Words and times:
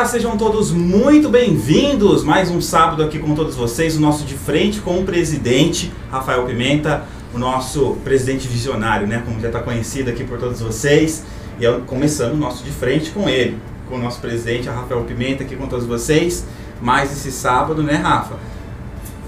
Olá, 0.00 0.08
sejam 0.08 0.34
todos 0.34 0.72
muito 0.72 1.28
bem-vindos. 1.28 2.24
Mais 2.24 2.50
um 2.50 2.58
sábado 2.58 3.02
aqui 3.02 3.18
com 3.18 3.34
todos 3.34 3.54
vocês, 3.54 3.98
o 3.98 4.00
nosso 4.00 4.24
de 4.24 4.32
frente 4.32 4.80
com 4.80 4.98
o 4.98 5.04
presidente 5.04 5.92
Rafael 6.10 6.42
Pimenta, 6.46 7.04
o 7.34 7.38
nosso 7.38 7.98
presidente 8.02 8.48
visionário, 8.48 9.06
né, 9.06 9.22
como 9.22 9.38
já 9.38 9.48
está 9.48 9.60
conhecido 9.60 10.08
aqui 10.08 10.24
por 10.24 10.38
todos 10.38 10.58
vocês. 10.58 11.22
E 11.60 11.64
eu, 11.64 11.82
começando 11.82 12.32
o 12.32 12.36
nosso 12.38 12.64
de 12.64 12.70
frente 12.70 13.10
com 13.10 13.28
ele, 13.28 13.58
com 13.90 13.96
o 13.96 13.98
nosso 13.98 14.22
presidente 14.22 14.70
Rafael 14.70 15.02
Pimenta 15.02 15.42
aqui 15.42 15.54
com 15.54 15.66
todos 15.66 15.84
vocês. 15.84 16.46
Mais 16.80 17.12
esse 17.12 17.30
sábado, 17.30 17.82
né, 17.82 17.96
Rafa? 17.96 18.36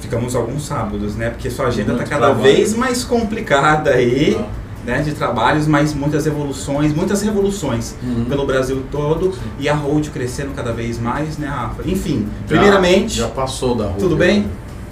Ficamos 0.01 0.35
alguns 0.35 0.65
sábados, 0.65 1.17
né? 1.17 1.29
Porque 1.29 1.51
sua 1.51 1.67
agenda 1.67 1.93
está 1.93 2.05
cada 2.05 2.29
trabalho. 2.29 2.43
vez 2.45 2.75
mais 2.75 3.05
complicada 3.05 3.91
aí. 3.91 4.39
Ah. 4.41 4.62
Né, 4.85 5.01
de 5.01 5.13
trabalhos, 5.13 5.69
mas 5.69 5.95
muitas 5.95 6.27
evoluções, 6.27 6.93
muitas 6.93 7.23
revoluções 7.23 7.95
Uhum. 8.03 8.25
pelo 8.25 8.45
Brasil 8.45 8.83
todo 8.91 9.33
Sim. 9.33 9.39
e 9.61 9.69
a 9.69 9.75
Hold 9.77 10.09
crescendo 10.09 10.51
cada 10.57 10.73
vez 10.73 10.99
mais, 10.99 11.39
né, 11.39 11.47
Rafa? 11.47 11.83
Enfim, 11.89 12.27
Já- 12.41 12.47
primeiramente, 12.49 13.19
Já 13.19 13.29
passou 13.29 13.77
da 13.77 13.85
rua. 13.85 13.95
tudo 13.97 14.17
bem? 14.17 14.49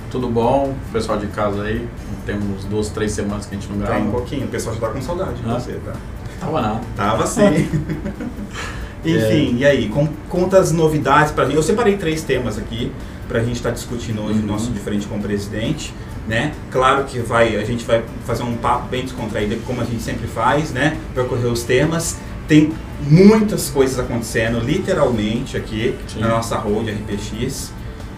Tudo 0.08 0.28
bom, 0.28 0.74
pessoal 0.92 1.18
de 1.18 1.26
casa 1.26 1.62
aí. 1.64 1.88
Temos 2.24 2.64
duas, 2.66 2.88
três 2.90 3.10
semanas 3.10 3.46
que 3.46 3.56
a 3.56 3.58
gente 3.58 3.68
não 3.68 3.78
Tá 3.84 3.94
um 3.94 3.96
grava. 3.96 4.10
pouquinho, 4.12 4.44
o 4.44 4.48
pessoal 4.48 4.76
já 4.76 4.80
tá 4.80 4.88
com 4.92 5.02
saudade 5.02 5.34
de 5.42 5.50
Ah. 5.50 5.58
você, 5.58 5.72
tá? 5.84 5.92
Tava 6.38 6.60
nada. 6.60 6.80
Tava 6.94 7.26
sim. 7.26 7.68
Enfim, 9.04 9.56
e 9.58 9.64
aí, 9.64 9.88
com, 9.88 10.06
conta 10.28 10.58
as 10.58 10.70
novidades 10.72 11.32
pra 11.32 11.44
gente. 11.46 11.56
Eu 11.56 11.62
separei 11.62 11.96
três 11.96 12.22
temas 12.22 12.58
aqui 12.58 12.92
pra 13.26 13.40
gente 13.40 13.56
estar 13.56 13.70
discutindo 13.70 14.20
hoje 14.22 14.38
Uhum. 14.38 14.44
o 14.44 14.46
nosso 14.46 14.70
de 14.70 14.78
frente 14.78 15.06
com 15.06 15.16
o 15.16 15.20
presidente, 15.20 15.94
né? 16.28 16.52
Claro 16.70 17.04
que 17.04 17.18
vai, 17.18 17.56
a 17.56 17.64
gente 17.64 17.84
vai 17.84 18.02
fazer 18.26 18.42
um 18.42 18.56
papo 18.56 18.88
bem 18.88 19.02
descontraído, 19.02 19.56
como 19.66 19.80
a 19.80 19.84
gente 19.84 20.02
sempre 20.02 20.26
faz, 20.26 20.70
né? 20.72 20.96
Percorrer 21.14 21.46
os 21.50 21.62
temas. 21.62 22.18
Tem 22.46 22.72
muitas 23.08 23.70
coisas 23.70 23.98
acontecendo, 23.98 24.60
literalmente, 24.60 25.56
aqui 25.56 25.94
Sim. 26.08 26.20
na 26.20 26.28
nossa 26.28 26.56
hold 26.56 26.88
RPX. 26.88 27.72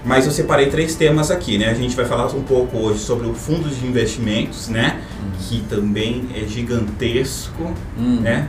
Mas 0.04 0.26
eu 0.26 0.32
separei 0.32 0.66
três 0.68 0.96
temas 0.96 1.30
aqui, 1.30 1.58
né? 1.58 1.68
A 1.68 1.74
gente 1.74 1.94
vai 1.94 2.04
falar 2.04 2.26
um 2.34 2.42
pouco 2.42 2.76
hoje 2.76 2.98
sobre 3.00 3.26
o 3.28 3.34
fundo 3.34 3.68
de 3.68 3.86
investimentos, 3.86 4.68
né? 4.68 5.00
Que 5.38 5.60
também 5.68 6.28
é 6.34 6.46
gigantesco, 6.46 7.72
Hum. 7.98 8.20
né? 8.20 8.48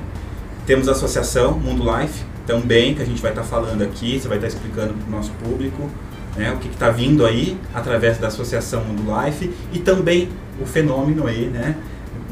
Temos 0.65 0.87
a 0.87 0.93
associação 0.93 1.59
Mundo 1.59 1.83
Life 1.83 2.23
também, 2.47 2.95
que 2.95 3.01
a 3.01 3.05
gente 3.05 3.21
vai 3.21 3.31
estar 3.31 3.43
falando 3.43 3.83
aqui, 3.83 4.19
você 4.19 4.27
vai 4.27 4.37
estar 4.37 4.47
explicando 4.47 4.93
para 4.93 5.07
o 5.07 5.11
nosso 5.11 5.31
público 5.43 5.89
né, 6.35 6.51
o 6.51 6.57
que 6.57 6.67
está 6.67 6.89
vindo 6.89 7.25
aí 7.25 7.57
através 7.73 8.17
da 8.17 8.27
associação 8.27 8.83
Mundo 8.83 9.03
Life 9.25 9.51
e 9.71 9.79
também 9.79 10.29
o 10.61 10.65
fenômeno 10.65 11.27
aí, 11.27 11.45
né? 11.47 11.75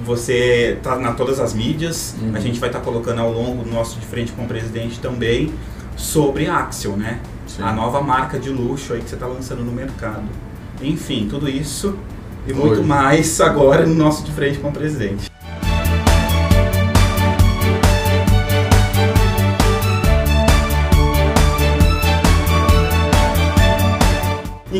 Você 0.05 0.75
está 0.77 0.97
na 0.97 1.11
todas 1.13 1.39
as 1.39 1.53
mídias, 1.53 2.15
Uhum. 2.21 2.31
a 2.35 2.39
gente 2.39 2.59
vai 2.59 2.69
estar 2.69 2.79
colocando 2.81 3.19
ao 3.21 3.31
longo 3.31 3.63
do 3.63 3.69
nosso 3.69 3.99
de 3.99 4.05
frente 4.05 4.31
com 4.31 4.43
o 4.43 4.47
presidente 4.47 4.99
também 4.99 5.53
sobre 5.95 6.47
a 6.47 6.57
Axel, 6.57 6.97
né? 6.97 7.19
Sim. 7.47 7.61
A 7.63 7.71
nova 7.71 8.01
marca 8.01 8.39
de 8.39 8.49
luxo 8.49 8.93
aí 8.93 9.01
que 9.01 9.09
você 9.09 9.15
está 9.15 9.27
lançando 9.27 9.63
no 9.63 9.71
mercado. 9.71 10.23
Enfim, 10.81 11.27
tudo 11.29 11.47
isso 11.47 11.95
e 12.47 12.53
muito 12.53 12.79
Hoje. 12.79 12.83
mais 12.83 13.39
agora 13.39 13.85
no 13.85 13.93
nosso 13.93 14.23
de 14.23 14.31
frente 14.31 14.57
com 14.57 14.69
o 14.69 14.71
presidente. 14.71 15.30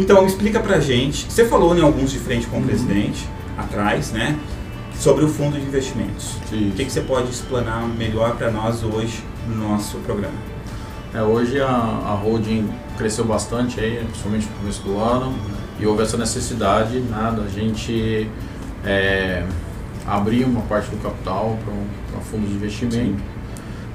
Então, 0.02 0.26
explica 0.26 0.60
pra 0.60 0.80
gente. 0.80 1.32
Você 1.32 1.46
falou 1.46 1.78
em 1.78 1.82
alguns 1.82 2.12
de 2.12 2.18
frente 2.18 2.48
com 2.48 2.58
o 2.58 2.60
Uhum. 2.60 2.66
presidente, 2.66 3.30
atrás, 3.56 4.12
né? 4.12 4.36
Sobre 4.98 5.24
o 5.24 5.28
fundo 5.28 5.60
de 5.60 5.64
investimentos. 5.66 6.38
Sim. 6.50 6.70
O 6.70 6.72
que, 6.72 6.86
que 6.86 6.92
você 6.92 7.02
pode 7.02 7.30
explanar 7.30 7.88
melhor 7.88 8.36
para 8.36 8.50
nós 8.50 8.84
hoje 8.84 9.24
no 9.48 9.70
nosso 9.70 9.98
programa? 10.00 10.34
É, 11.14 11.22
hoje 11.22 11.60
a, 11.62 11.68
a 11.68 12.16
holding 12.16 12.68
cresceu 12.98 13.26
bastante 13.26 13.80
aí, 13.80 14.04
principalmente 14.06 14.48
no 14.48 14.56
começo 14.60 14.82
do 14.82 14.98
ano, 14.98 15.36
e 15.80 15.86
houve 15.86 16.02
essa 16.02 16.18
necessidade 16.18 16.98
né, 17.00 17.36
da 17.38 17.48
gente 17.48 18.28
é, 18.84 19.44
abrir 20.08 20.46
uma 20.46 20.62
parte 20.62 20.90
do 20.90 20.98
capital 20.98 21.60
para 21.64 21.74
um, 21.74 22.22
fundo 22.24 22.48
de 22.48 22.54
investimento. 22.56 23.22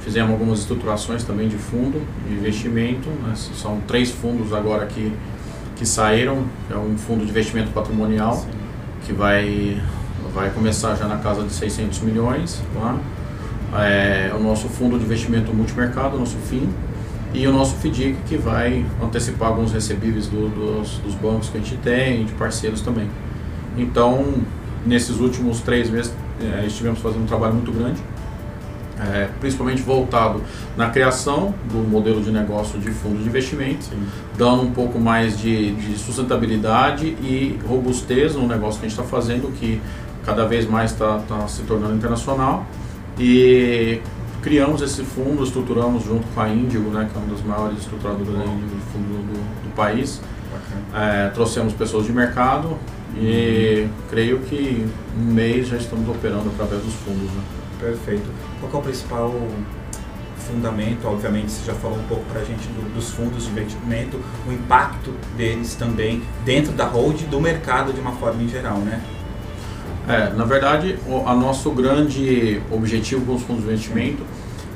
Fizemos 0.00 0.31
algumas 0.32 0.60
estruturações 0.60 1.25
também 1.25 1.48
de 1.48 1.56
fundo 1.56 2.00
de 2.28 2.34
investimento, 2.34 3.08
né, 3.26 3.32
são 3.34 3.81
três 3.88 4.10
fundos 4.10 4.52
agora 4.52 4.86
que, 4.86 5.12
que 5.76 5.84
saíram, 5.87 6.44
é 6.70 6.76
um 6.76 6.97
fundo 6.97 7.25
de 7.25 7.31
investimento 7.31 7.70
patrimonial, 7.70 8.44
que 9.04 9.12
vai, 9.12 9.81
vai 10.34 10.50
começar 10.50 10.94
já 10.97 11.06
na 11.06 11.19
casa 11.19 11.42
de 11.42 11.53
600 11.53 12.00
milhões. 12.00 12.62
Tá? 12.75 12.97
É, 13.78 14.32
o 14.34 14.42
nosso 14.42 14.69
fundo 14.69 14.98
de 14.98 15.04
investimento 15.04 15.53
multimercado, 15.53 16.16
o 16.16 16.20
nosso 16.20 16.37
FIM, 16.48 16.69
e 17.34 17.47
o 17.47 17.53
nosso 17.53 17.75
FDIC, 17.76 18.16
que 18.26 18.37
vai 18.37 18.84
antecipar 19.03 19.48
alguns 19.48 19.70
recebíveis 19.72 20.26
do- 20.28 20.48
dos, 20.48 20.98
dos 20.98 21.14
bancos 21.14 21.50
que 21.50 21.59
a 21.59 21.60
gente 21.60 21.76
tem, 21.78 22.25
de 22.25 22.32
parceiros 22.32 22.81
também. 22.81 23.10
Então, 23.76 24.25
nesses 24.87 25.19
últimos 25.20 25.60
três 25.60 25.91
meses, 25.91 26.12
é, 26.41 26.64
estivemos 26.66 27.00
fazendo 27.00 27.25
um 27.25 27.26
trabalho 27.26 27.53
muito 27.54 27.70
grande, 27.72 28.00
é, 28.98 29.28
principalmente 29.40 29.82
voltado 29.82 30.42
na 30.76 30.90
criação 30.90 31.54
do 31.70 31.78
modelo 31.78 32.22
de 32.22 32.30
negócio 32.30 32.78
de 32.78 32.90
fundo 32.90 33.22
de 33.22 33.28
investimento, 33.28 33.86
dando 34.36 34.62
um 34.62 34.72
pouco 34.72 34.98
mais 34.98 35.38
de, 35.38 35.72
de 35.72 35.98
sustentabilidade 35.98 37.06
e 37.06 37.58
robustez 37.66 38.34
no 38.34 38.46
negócio 38.46 38.80
que 38.80 38.86
a 38.86 38.88
gente 38.88 38.98
está 38.98 39.08
fazendo, 39.08 39.52
que 39.52 39.80
cada 40.24 40.46
vez 40.46 40.68
mais 40.68 40.92
está 40.92 41.20
se 41.48 41.62
tornando 41.62 41.94
internacional. 41.94 42.66
E 43.18 44.00
criamos 44.42 44.82
esse 44.82 45.02
fundo, 45.02 45.42
estruturamos 45.42 46.04
junto 46.04 46.26
com 46.34 46.40
a 46.40 46.48
Índigo, 46.48 46.90
né, 46.90 47.08
que 47.10 47.18
é 47.18 47.20
uma 47.20 47.34
das 47.34 47.44
maiores 47.44 47.78
estruturadoras 47.78 48.26
de 48.26 48.80
fundo 48.92 49.26
do, 49.26 49.68
do 49.68 49.74
país. 49.74 50.20
É, 50.94 51.28
trouxemos 51.28 51.72
pessoas 51.72 52.06
de 52.06 52.12
mercado 52.12 52.78
e 53.16 53.86
creio 54.08 54.38
que 54.40 54.86
um 55.18 55.32
mês 55.32 55.68
já 55.68 55.76
estamos 55.76 56.08
operando 56.08 56.48
através 56.48 56.82
dos 56.82 56.94
fundos. 56.94 57.30
Né? 57.30 57.42
Perfeito. 57.81 58.25
Qual 58.60 58.72
é 58.72 58.76
o 58.76 58.82
principal 58.82 59.34
fundamento? 60.38 61.06
Obviamente, 61.06 61.50
você 61.50 61.66
já 61.66 61.75
falou 61.75 61.98
um 61.98 62.03
pouco 62.04 62.25
para 62.31 62.41
a 62.41 62.44
gente 62.44 62.66
do- 62.69 62.94
dos 62.94 63.10
fundos 63.10 63.44
de 63.44 63.50
investimento, 63.50 64.19
o 64.48 64.53
impacto 64.53 65.12
deles 65.37 65.75
também 65.75 66.22
dentro 66.44 66.72
da 66.72 66.87
hold 66.87 67.20
do 67.22 67.41
mercado 67.41 67.92
de 67.92 68.00
uma 68.00 68.12
forma 68.12 68.42
em 68.42 68.48
geral, 68.48 68.78
né? 68.78 69.00
É, 70.09 70.31
na 70.34 70.44
verdade, 70.44 70.97
o 71.06 71.19
nosso 71.34 71.70
grande 71.72 72.62
objetivo 72.70 73.26
com 73.26 73.34
os 73.34 73.42
fundos 73.42 73.64
de 73.64 73.70
investimento 73.70 74.22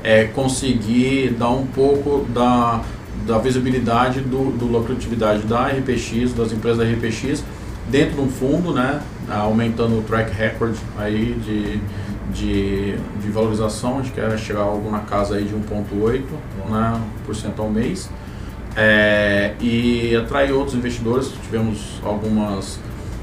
é 0.03 0.25
conseguir 0.25 1.29
dar 1.39 1.49
um 1.51 1.65
pouco 1.65 2.25
da, 2.33 2.81
da 3.25 3.37
visibilidade 3.37 4.19
do, 4.19 4.51
do 4.51 4.65
lucratividade 4.65 5.43
da 5.43 5.67
RPX, 5.67 6.33
das 6.33 6.51
empresas 6.51 6.79
da 6.79 6.83
RPX, 6.83 7.45
dentro 7.89 8.15
de 8.15 8.21
um 8.21 8.29
fundo, 8.29 8.73
né, 8.73 9.01
aumentando 9.29 9.99
o 9.99 10.01
track 10.01 10.33
record 10.33 10.75
aí 10.99 11.33
de, 11.45 11.79
de, 12.33 12.95
de 12.95 13.29
valorização, 13.29 13.99
a 13.99 14.01
gente 14.01 14.13
quer 14.13 14.37
chegar 14.37 14.61
a 14.61 14.63
algo 14.63 14.89
na 14.89 14.99
casa 14.99 15.35
aí 15.35 15.43
de 15.43 15.53
1,8% 15.53 16.23
né, 16.69 17.01
por 17.25 17.35
cento 17.35 17.61
ao 17.61 17.69
mês. 17.69 18.09
É, 18.75 19.53
e 19.59 20.15
atrair 20.15 20.53
outros 20.53 20.75
investidores, 20.75 21.31
tivemos 21.43 21.99
algumas 22.03 22.79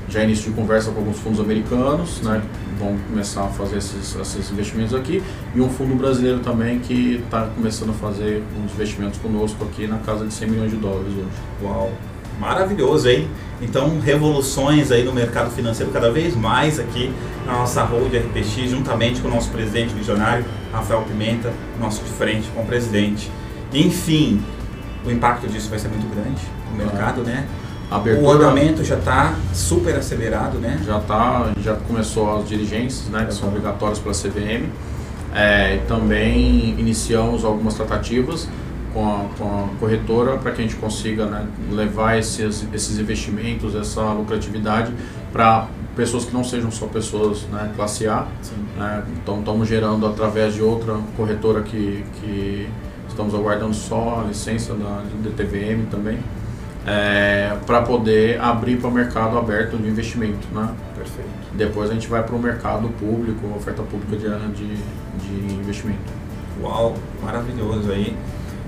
já 0.08 0.24
início 0.24 0.50
de 0.50 0.56
conversa 0.56 0.90
com 0.90 1.00
alguns 1.00 1.18
fundos 1.18 1.38
americanos, 1.38 2.20
né, 2.22 2.40
que 2.40 2.82
vão 2.82 2.96
começar 3.08 3.44
a 3.44 3.48
fazer 3.48 3.76
esses, 3.76 4.16
esses 4.16 4.50
investimentos 4.50 4.94
aqui, 4.94 5.22
e 5.54 5.60
um 5.60 5.68
fundo 5.68 5.94
brasileiro 5.94 6.40
também 6.40 6.78
que 6.78 7.22
está 7.24 7.46
começando 7.46 7.90
a 7.90 7.94
fazer 7.94 8.42
uns 8.58 8.72
investimentos 8.72 9.18
conosco 9.18 9.64
aqui 9.64 9.86
na 9.86 9.98
casa 9.98 10.26
de 10.26 10.32
100 10.32 10.48
milhões 10.48 10.70
de 10.70 10.76
dólares 10.78 11.12
hoje. 11.12 11.28
Uau! 11.62 11.92
Maravilhoso, 12.38 13.08
hein? 13.08 13.28
Então, 13.60 13.98
revoluções 13.98 14.92
aí 14.92 15.02
no 15.02 15.12
mercado 15.12 15.50
financeiro 15.50 15.90
cada 15.90 16.10
vez 16.10 16.36
mais 16.36 16.78
aqui 16.78 17.12
na 17.44 17.54
nossa 17.54 17.82
hold 17.82 18.14
RPX, 18.14 18.70
juntamente 18.70 19.20
com 19.20 19.28
o 19.28 19.30
nosso 19.30 19.50
presidente 19.50 19.92
visionário, 19.94 20.44
Rafael 20.72 21.02
Pimenta, 21.02 21.52
nosso 21.80 22.02
de 22.04 22.10
frente 22.10 22.48
com 22.54 22.62
o 22.62 22.66
presidente. 22.66 23.30
Enfim, 23.72 24.40
o 25.04 25.10
impacto 25.10 25.48
disso 25.48 25.68
vai 25.68 25.78
ser 25.78 25.88
muito 25.88 26.08
grande 26.14 26.42
no 26.70 26.78
mercado, 26.78 27.22
né? 27.22 27.46
A 27.90 27.96
O 27.96 28.00
abertura 28.00 28.32
andamento 28.32 28.84
já 28.84 28.96
está 28.96 29.34
super 29.52 29.96
acelerado, 29.96 30.58
né? 30.58 30.78
já 30.86 31.00
tá, 31.00 31.52
já 31.62 31.74
começou 31.74 32.36
as 32.36 32.46
diligências, 32.46 33.08
né, 33.08 33.24
que 33.24 33.34
são 33.34 33.48
obrigatórias 33.48 33.98
pela 33.98 34.14
CVM. 34.14 34.68
É, 35.34 35.80
também 35.88 36.74
iniciamos 36.78 37.44
algumas 37.44 37.74
tratativas 37.74 38.48
com 38.92 39.06
a, 39.06 39.24
com 39.36 39.44
a 39.44 39.68
corretora 39.78 40.36
para 40.38 40.52
que 40.52 40.60
a 40.60 40.64
gente 40.64 40.76
consiga 40.76 41.26
né, 41.26 41.46
levar 41.70 42.18
esses, 42.18 42.66
esses 42.72 42.98
investimentos, 42.98 43.74
essa 43.74 44.12
lucratividade 44.12 44.92
para 45.32 45.68
pessoas 45.96 46.24
que 46.24 46.32
não 46.32 46.44
sejam 46.44 46.70
só 46.70 46.86
pessoas 46.86 47.42
né, 47.50 47.72
classe 47.74 48.06
A. 48.06 48.26
Né, 48.76 49.04
então 49.22 49.40
estamos 49.40 49.68
gerando 49.68 50.06
através 50.06 50.54
de 50.54 50.62
outra 50.62 50.96
corretora 51.16 51.62
que, 51.62 52.04
que 52.20 52.68
estamos 53.08 53.34
aguardando 53.34 53.74
só 53.74 54.22
a 54.24 54.28
licença 54.28 54.74
da 54.74 55.02
de 55.22 55.30
TVM 55.30 55.86
também. 55.90 56.18
para 57.66 57.82
poder 57.82 58.40
abrir 58.40 58.76
para 58.76 58.88
o 58.88 58.92
mercado 58.92 59.36
aberto 59.36 59.76
de 59.76 59.88
investimento. 59.88 60.46
Né? 60.52 60.68
Perfeito. 60.94 61.28
Depois 61.54 61.90
a 61.90 61.94
gente 61.94 62.06
vai 62.06 62.22
para 62.22 62.34
o 62.34 62.38
mercado 62.38 62.88
público, 63.00 63.46
oferta 63.56 63.82
pública 63.82 64.16
de, 64.16 64.52
de, 64.54 64.76
de 64.76 65.54
investimento. 65.54 66.12
Uau, 66.62 66.94
maravilhoso 67.22 67.90
aí. 67.90 68.16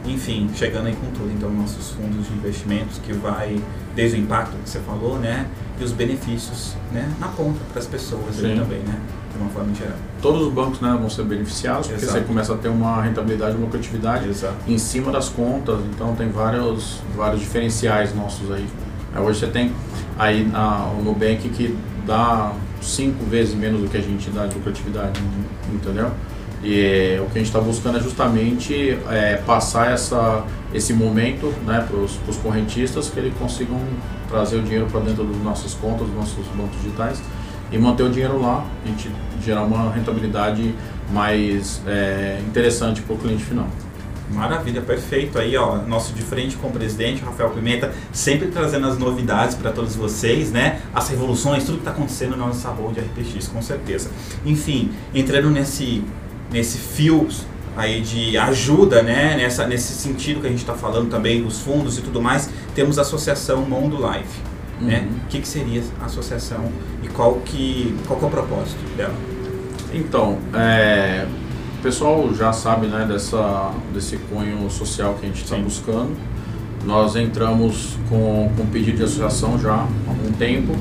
Enfim, 0.05 0.49
chegando 0.55 0.87
aí 0.87 0.97
com 0.97 1.07
tudo, 1.11 1.31
então 1.33 1.51
nossos 1.51 1.91
fundos 1.91 2.27
de 2.27 2.33
investimentos 2.35 2.99
que 2.99 3.13
vai 3.13 3.61
desde 3.95 4.19
o 4.19 4.21
impacto 4.21 4.57
que 4.63 4.69
você 4.69 4.79
falou, 4.81 5.19
né, 5.19 5.47
e 5.79 5.85
os 5.85 5.93
benefícios, 5.93 6.75
né, 6.93 7.11
na 7.19 7.29
ponta 7.29 7.59
para 7.71 7.81
as 7.81 7.87
pessoas 7.87 8.39
ali 8.39 8.59
também, 8.59 8.81
né, 8.81 8.99
de 9.33 9.43
uma 9.43 9.51
forma 9.51 9.75
geral. 9.75 9.97
Todos 10.23 10.47
os 10.47 10.53
bancos, 10.53 10.81
né, 10.81 10.97
vão 10.99 11.09
ser 11.11 11.25
beneficiados 11.25 11.87
porque 11.87 12.05
Exato. 12.05 12.21
você 12.21 12.25
começa 12.25 12.55
a 12.55 12.57
ter 12.57 12.69
uma 12.69 13.03
rentabilidade, 13.03 13.57
uma 13.57 13.67
lucratividade 13.67 14.29
Exato. 14.29 14.57
em 14.67 14.79
cima 14.79 15.13
das 15.13 15.29
contas, 15.29 15.81
então 15.95 16.15
tem 16.15 16.29
vários 16.31 17.01
vários 17.17 17.41
diferenciais 17.41 18.15
nossos 18.15 18.51
aí. 18.51 18.67
Aí 19.15 19.23
Hoje 19.23 19.41
você 19.41 19.47
tem 19.49 19.73
aí 20.19 20.51
a, 20.55 20.93
o 20.99 21.03
Nubank 21.03 21.49
que 21.49 21.77
dá 22.07 22.53
cinco 22.81 23.25
vezes 23.25 23.55
menos 23.55 23.83
do 23.83 23.89
que 23.89 23.97
a 23.97 24.01
gente 24.01 24.31
dá 24.31 24.47
de 24.47 24.55
lucratividade, 24.55 25.21
entendeu? 25.73 26.11
E 26.63 27.17
é, 27.17 27.21
o 27.21 27.27
que 27.27 27.39
a 27.39 27.39
gente 27.39 27.47
está 27.47 27.61
buscando 27.61 27.99
é 27.99 28.01
justamente 28.01 28.99
é, 29.11 29.37
passar 29.47 29.93
essa, 29.93 30.45
esse 30.75 30.93
momento 30.93 31.47
né, 31.65 31.87
para 31.89 31.97
os 31.97 32.37
correntistas 32.43 33.09
que 33.09 33.19
eles 33.19 33.33
consigam 33.39 33.81
trazer 34.29 34.57
o 34.57 34.63
dinheiro 34.63 34.87
para 34.87 35.01
dentro 35.01 35.25
das 35.25 35.43
nossas 35.43 35.75
contas, 35.75 36.07
dos 36.07 36.15
nossos 36.15 36.47
bancos 36.55 36.81
digitais 36.83 37.23
e 37.73 37.79
manter 37.79 38.03
o 38.03 38.11
dinheiro 38.11 38.41
lá, 38.41 38.67
a 38.85 38.89
gente 38.89 39.11
gerar 39.45 39.63
uma 39.63 39.91
rentabilidade 39.93 40.75
mais 41.13 41.81
é, 41.87 42.41
interessante 42.47 43.01
para 43.03 43.15
o 43.15 43.19
cliente 43.19 43.45
final. 43.45 43.67
Maravilha, 44.33 44.81
perfeito. 44.81 45.39
Aí, 45.39 45.57
ó, 45.57 45.79
nosso 45.79 46.13
de 46.13 46.23
frente 46.23 46.57
com 46.57 46.69
o 46.69 46.71
presidente, 46.71 47.23
Rafael 47.23 47.51
Pimenta, 47.51 47.93
sempre 48.13 48.49
trazendo 48.49 48.87
as 48.87 48.97
novidades 48.97 49.57
para 49.57 49.73
todos 49.73 49.97
vocês, 49.97 50.53
né? 50.53 50.81
As 50.95 51.09
revoluções, 51.09 51.65
tudo 51.65 51.75
que 51.75 51.81
está 51.81 51.91
acontecendo 51.91 52.37
na 52.37 52.47
nossa 52.47 52.69
rua 52.69 52.93
de 52.93 53.01
RPX, 53.01 53.49
com 53.49 53.61
certeza. 53.61 54.11
Enfim, 54.47 54.93
entrando 55.13 55.51
nesse, 55.51 56.05
nesse 56.51 56.79
fio 56.79 57.29
aí 57.77 58.01
de 58.01 58.37
ajuda, 58.37 59.03
né? 59.03 59.37
Nessa, 59.37 59.67
nesse 59.67 59.95
sentido 59.95 60.41
que 60.41 60.47
a 60.47 60.51
gente 60.51 60.61
está 60.61 60.75
falando 60.75 61.09
também 61.09 61.43
dos 61.43 61.61
fundos 61.61 61.99
e 61.99 62.03
tudo 62.03 62.21
mais, 62.21 62.51
temos 62.75 62.99
a 62.99 63.03
associação 63.03 63.63
Mundo 63.63 63.97
Life. 63.97 64.41
Né? 64.81 65.01
Uhum. 65.01 65.17
O 65.17 65.29
que, 65.29 65.41
que 65.41 65.49
seria 65.49 65.83
a 66.01 66.07
associação 66.07 66.71
e 67.03 67.09
qual 67.09 67.35
que, 67.45 67.97
qual 68.07 68.19
que 68.19 68.25
é 68.25 68.29
o 68.29 68.31
propósito 68.31 68.97
dela? 68.97 69.15
Então, 69.93 70.39
é, 70.55 71.27
o 71.79 71.83
pessoal 71.83 72.33
já 72.35 72.53
sabe 72.53 72.87
né, 72.87 73.07
dessa, 73.07 73.73
desse 73.93 74.17
cunho 74.17 74.71
social 74.71 75.15
que 75.15 75.27
a 75.27 75.29
gente 75.29 75.43
está 75.43 75.57
buscando. 75.57 76.17
Nós 76.85 77.15
entramos 77.17 77.99
com, 78.09 78.51
com 78.57 78.67
pedido 78.67 78.99
de 78.99 79.05
associação 79.05 79.59
já 79.59 79.75
há 79.75 79.87
algum 80.09 80.33
tempo. 80.39 80.73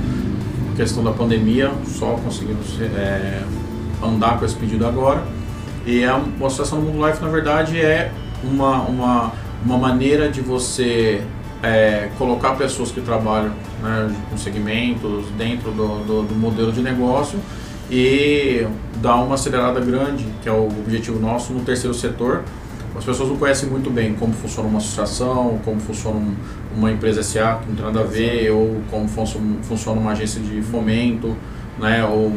Questão 0.76 1.04
da 1.04 1.12
pandemia, 1.12 1.72
só 1.86 2.14
conseguimos 2.24 2.80
é, 2.80 3.42
andar 4.02 4.40
com 4.40 4.46
esse 4.46 4.56
pedido 4.56 4.86
agora. 4.86 5.39
E 5.92 6.06
a, 6.06 6.14
a 6.18 6.46
Associação 6.46 6.80
do 6.80 6.86
Mundo 6.86 7.04
Life, 7.08 7.20
na 7.20 7.30
verdade, 7.30 7.80
é 7.82 8.12
uma, 8.44 8.82
uma, 8.84 9.34
uma 9.66 9.78
maneira 9.80 10.30
de 10.30 10.40
você 10.40 11.24
é, 11.64 12.10
colocar 12.16 12.52
pessoas 12.52 12.92
que 12.92 13.02
trabalham 13.02 13.54
né, 13.82 14.16
com 14.30 14.38
segmentos 14.38 15.26
dentro 15.36 15.72
do, 15.72 15.88
do, 16.06 16.22
do 16.28 16.36
modelo 16.36 16.72
de 16.72 16.82
negócio 16.82 17.40
e 17.90 18.68
dar 19.02 19.16
uma 19.16 19.34
acelerada 19.34 19.80
grande, 19.80 20.26
que 20.44 20.48
é 20.48 20.52
o 20.52 20.68
objetivo 20.68 21.20
nosso, 21.20 21.54
no 21.54 21.62
terceiro 21.62 21.94
setor. 21.96 22.44
As 22.96 23.04
pessoas 23.04 23.30
não 23.30 23.38
conhecem 23.38 23.68
muito 23.68 23.90
bem 23.90 24.14
como 24.14 24.32
funciona 24.34 24.70
uma 24.70 24.78
associação, 24.78 25.60
como 25.66 25.80
funciona 25.80 26.18
um- 26.18 26.36
uma 26.78 26.92
empresa 26.92 27.24
SA, 27.24 27.56
que 27.64 27.68
não 27.70 27.76
tem 27.76 27.86
nada 27.86 28.02
a 28.02 28.04
ver, 28.04 28.52
ou 28.52 28.80
como 28.92 29.08
funcio- 29.08 29.42
funciona 29.64 30.00
uma 30.00 30.12
agência 30.12 30.40
de 30.40 30.62
fomento, 30.62 31.36
né, 31.80 32.06
ou 32.06 32.32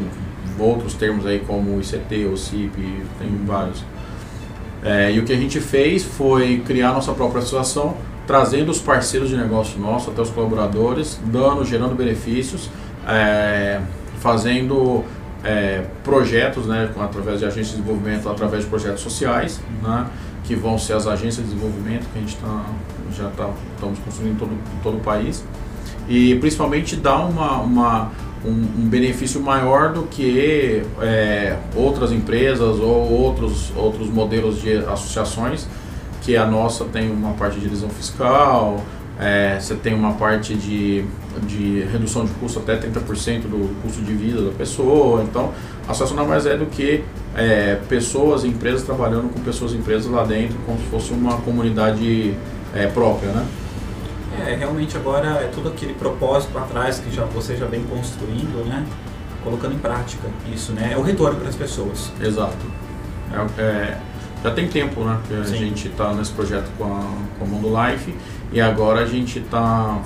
outros 0.63 0.95
termos 0.95 1.27
aí 1.27 1.41
como 1.41 1.81
ICT 1.81 2.27
ou 2.27 2.37
CIP, 2.37 3.03
tem 3.19 3.29
vários. 3.45 3.85
É, 4.85 5.13
e 5.13 5.19
o 5.21 5.25
que 5.25 5.33
a 5.33 5.37
gente 5.37 5.61
fez 5.61 6.03
foi 6.03 6.63
criar 6.67 6.93
nossa 6.93 7.13
própria 7.13 7.39
associação, 7.39 7.97
trazendo 8.27 8.71
os 8.71 8.81
parceiros 8.81 9.29
de 9.29 9.37
negócio 9.37 9.79
nosso 9.79 10.11
até 10.11 10.21
os 10.23 10.31
colaboradores, 10.31 11.21
dando, 11.27 11.65
gerando 11.65 11.95
benefícios, 11.95 12.69
é, 13.07 13.81
fazendo 14.19 15.05
é, 15.45 15.85
projetos, 16.05 16.67
né, 16.67 16.91
através 16.99 17.41
de 17.41 17.47
agências 17.47 17.77
de 17.77 17.83
desenvolvimento, 17.83 18.29
através 18.29 18.65
de 18.65 18.71
projetos 18.71 19.03
sociais, 19.03 19.61
né, 19.83 20.07
que 20.45 20.55
vão 20.55 20.79
ser 20.79 20.95
as 20.95 21.07
agências 21.07 21.47
de 21.47 21.55
desenvolvimento 21.55 22.07
que 22.13 22.19
a 22.19 22.21
gente 22.21 22.37
tá, 22.37 22.65
já 23.17 23.29
tá, 23.31 23.51
estamos 23.75 23.99
construindo 24.01 24.35
em 24.35 24.37
todo, 24.37 24.53
em 24.53 24.83
todo 24.83 24.97
o 24.97 25.01
país. 25.01 25.45
E 26.09 26.35
principalmente 26.37 26.97
dar 26.97 27.25
uma, 27.25 27.61
uma, 27.61 28.11
um, 28.45 28.51
um 28.51 28.89
benefício 28.89 29.41
maior 29.41 29.93
do 29.93 30.03
que 30.05 30.83
é, 31.01 31.57
outras 31.75 32.13
empresas 32.13 32.79
ou 32.79 33.11
outros, 33.11 33.73
outros 33.77 34.09
modelos 34.09 34.61
de 34.61 34.77
associações, 34.79 35.67
que 36.23 36.37
a 36.37 36.47
nossa 36.47 36.85
tem 36.85 37.11
uma 37.11 37.33
parte 37.33 37.59
de 37.59 37.67
isenção 37.67 37.89
fiscal, 37.89 38.81
é, 39.19 39.59
você 39.61 39.75
tem 39.75 39.95
uma 39.95 40.15
parte 40.15 40.55
de, 40.55 41.05
de 41.47 41.81
redução 41.93 42.25
de 42.25 42.33
custo 42.35 42.59
até 42.59 42.77
30% 42.77 43.43
do 43.43 43.83
custo 43.83 44.03
de 44.03 44.13
vida 44.13 44.43
da 44.43 44.53
pessoa. 44.53 45.23
Então, 45.23 45.53
a 45.87 45.93
associação 45.93 46.17
nada 46.17 46.29
mais 46.29 46.47
é 46.47 46.57
do 46.57 46.67
que 46.67 47.05
é, 47.37 47.77
pessoas 47.89 48.45
e 48.45 48.49
empresas 48.49 48.83
trabalhando 48.83 49.33
com 49.33 49.41
pessoas 49.41 49.73
e 49.73 49.77
empresas 49.77 50.11
lá 50.11 50.25
dentro, 50.25 50.57
como 50.67 50.79
se 50.79 50.87
fosse 50.87 51.13
uma 51.13 51.37
comunidade 51.39 52.35
é, 52.75 52.87
própria, 52.87 53.31
né? 53.31 53.47
É, 54.41 54.55
realmente 54.55 54.97
agora 54.97 55.29
é 55.41 55.51
tudo 55.53 55.69
aquele 55.69 55.95
propósito 55.95 56.53
para 56.53 56.63
trás 56.63 56.99
que 56.99 57.15
já, 57.15 57.25
você 57.25 57.57
já 57.57 57.67
vem 57.67 57.85
construindo, 57.85 58.67
né? 58.67 58.87
Colocando 59.45 59.75
em 59.75 59.79
prática 59.79 60.29
isso, 60.53 60.73
né? 60.73 60.93
É 60.93 60.97
o 60.97 61.03
retorno 61.03 61.39
para 61.39 61.49
as 61.49 61.57
pessoas. 61.57 62.13
Exato. 62.21 62.57
É, 63.33 63.63
é, 63.63 63.99
já 64.43 64.51
tem 64.51 64.69
tempo, 64.69 65.05
né? 65.05 65.19
Que 65.29 65.35
a 65.35 65.45
Sim. 65.45 65.57
gente 65.57 65.89
está 65.89 66.13
nesse 66.13 66.33
projeto 66.33 66.71
com 66.79 66.85
a, 66.85 67.39
com 67.39 67.45
a 67.45 67.49
Mundo 67.49 67.69
Life 67.69 68.15
e 68.53 68.61
agora 68.61 69.01
a 69.01 69.07
gente 69.07 69.39
está 69.39 70.01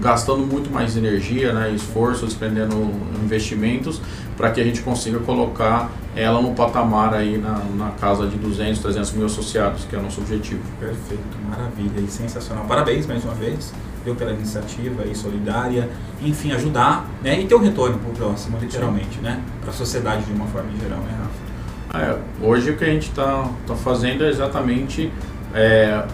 gastando 0.00 0.46
muito 0.46 0.70
mais 0.70 0.96
energia, 0.96 1.52
né, 1.52 1.70
e 1.70 1.76
esforço, 1.76 2.24
despendendo 2.26 2.74
investimentos 3.22 4.00
para 4.36 4.50
que 4.50 4.60
a 4.60 4.64
gente 4.64 4.80
consiga 4.80 5.18
colocar 5.18 5.90
ela 6.16 6.40
no 6.40 6.54
patamar 6.54 7.14
aí 7.14 7.36
na, 7.36 7.62
na 7.76 7.90
casa 7.90 8.26
de 8.26 8.36
200, 8.36 8.80
300 8.80 9.12
mil 9.12 9.26
associados, 9.26 9.84
que 9.84 9.94
é 9.94 9.98
o 9.98 10.02
nosso 10.02 10.20
objetivo. 10.20 10.62
Perfeito, 10.78 11.38
maravilha 11.48 12.00
e 12.00 12.08
sensacional. 12.08 12.64
Parabéns 12.64 13.06
mais 13.06 13.22
uma 13.24 13.34
vez, 13.34 13.72
viu, 14.04 14.14
pela 14.14 14.32
iniciativa 14.32 15.02
aí 15.02 15.14
solidária, 15.14 15.88
enfim, 16.22 16.52
ajudar, 16.52 17.08
né? 17.22 17.38
E 17.38 17.46
ter 17.46 17.54
um 17.54 17.60
retorno 17.60 17.98
para 17.98 18.10
o 18.10 18.14
próximo, 18.14 18.58
literalmente, 18.58 19.20
né? 19.20 19.40
Para 19.60 19.70
a 19.70 19.74
sociedade 19.74 20.24
de 20.24 20.32
uma 20.32 20.46
forma 20.46 20.70
geral, 20.80 21.00
né, 21.00 21.18
Rafa? 21.18 21.50
É, 21.92 22.18
hoje 22.40 22.70
o 22.70 22.76
que 22.76 22.84
a 22.84 22.88
gente 22.88 23.08
está 23.08 23.48
tá 23.66 23.74
fazendo 23.74 24.24
é 24.24 24.28
exatamente 24.28 25.12
é, 25.52 26.04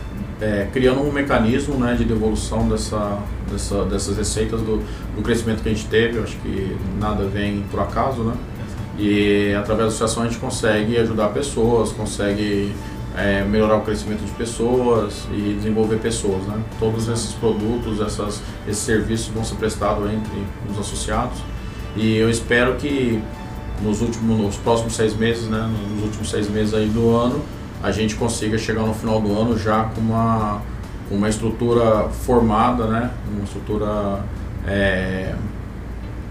é, 0.40 0.68
criando 0.72 1.00
um 1.02 1.12
mecanismo 1.12 1.78
né, 1.78 1.94
de 1.94 2.04
devolução 2.04 2.68
dessa, 2.68 3.18
dessa, 3.50 3.84
dessas 3.84 4.16
receitas 4.16 4.60
do, 4.60 4.82
do 5.14 5.22
crescimento 5.22 5.62
que 5.62 5.68
a 5.68 5.72
gente 5.72 5.86
teve. 5.86 6.18
Eu 6.18 6.24
acho 6.24 6.36
que 6.38 6.76
nada 6.98 7.24
vem 7.24 7.64
por 7.70 7.80
acaso, 7.80 8.22
né? 8.22 8.34
E 8.98 9.54
através 9.54 9.88
da 9.88 9.94
associação 9.94 10.22
a 10.22 10.26
gente 10.26 10.38
consegue 10.38 10.96
ajudar 10.96 11.28
pessoas, 11.28 11.92
consegue 11.92 12.72
é, 13.16 13.44
melhorar 13.44 13.76
o 13.76 13.82
crescimento 13.82 14.24
de 14.24 14.32
pessoas 14.32 15.26
e 15.32 15.54
desenvolver 15.54 15.96
pessoas, 15.96 16.42
né? 16.46 16.58
Todos 16.78 17.08
esses 17.08 17.32
produtos, 17.32 18.00
essas, 18.00 18.42
esses 18.66 18.82
serviços 18.82 19.28
vão 19.28 19.44
ser 19.44 19.56
prestados 19.56 20.10
entre 20.10 20.42
os 20.70 20.78
associados 20.78 21.38
e 21.96 22.16
eu 22.16 22.28
espero 22.28 22.76
que 22.76 23.22
nos 23.82 24.02
últimos, 24.02 24.38
nos 24.38 24.56
próximos 24.56 24.94
seis 24.94 25.16
meses, 25.16 25.48
né? 25.48 25.70
Nos 25.94 26.04
últimos 26.04 26.30
seis 26.30 26.48
meses 26.48 26.74
aí 26.74 26.88
do 26.88 27.14
ano, 27.14 27.42
a 27.82 27.90
gente 27.90 28.14
consiga 28.16 28.58
chegar 28.58 28.82
no 28.82 28.94
final 28.94 29.20
do 29.20 29.38
ano 29.38 29.58
já 29.58 29.84
com 29.84 30.00
uma, 30.00 30.60
com 31.08 31.14
uma 31.16 31.28
estrutura 31.28 32.08
formada, 32.08 32.86
né? 32.86 33.10
Uma 33.32 33.44
estrutura 33.44 34.20
é, 34.66 35.34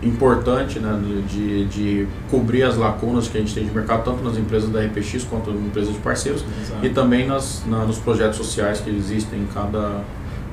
importante 0.04 0.80
né, 0.80 1.00
de, 1.28 1.66
de 1.66 2.08
cobrir 2.30 2.64
as 2.64 2.76
lacunas 2.76 3.28
que 3.28 3.38
a 3.38 3.42
gente 3.42 3.54
tem 3.56 3.66
de 3.66 3.72
mercado, 3.74 4.04
tanto 4.04 4.24
nas 4.24 4.38
empresas 4.38 4.70
da 4.70 4.82
RPX 4.82 5.24
quanto 5.24 5.52
nas 5.52 5.62
empresas 5.62 5.94
de 5.94 6.00
parceiros 6.00 6.44
Exato. 6.62 6.86
e 6.86 6.90
também 6.90 7.26
nas, 7.26 7.64
na- 7.66 7.86
nos 7.86 7.98
projetos 7.98 8.38
sociais 8.38 8.80
que 8.82 8.90
existem 8.90 9.40
em 9.40 9.48
cada, 9.48 10.02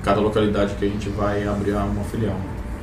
cada 0.02 0.20
localidade 0.20 0.74
que 0.76 0.84
a 0.84 0.88
gente 0.88 1.08
vai 1.10 1.46
abrir 1.46 1.72
uma 1.72 2.04
filial. 2.04 2.36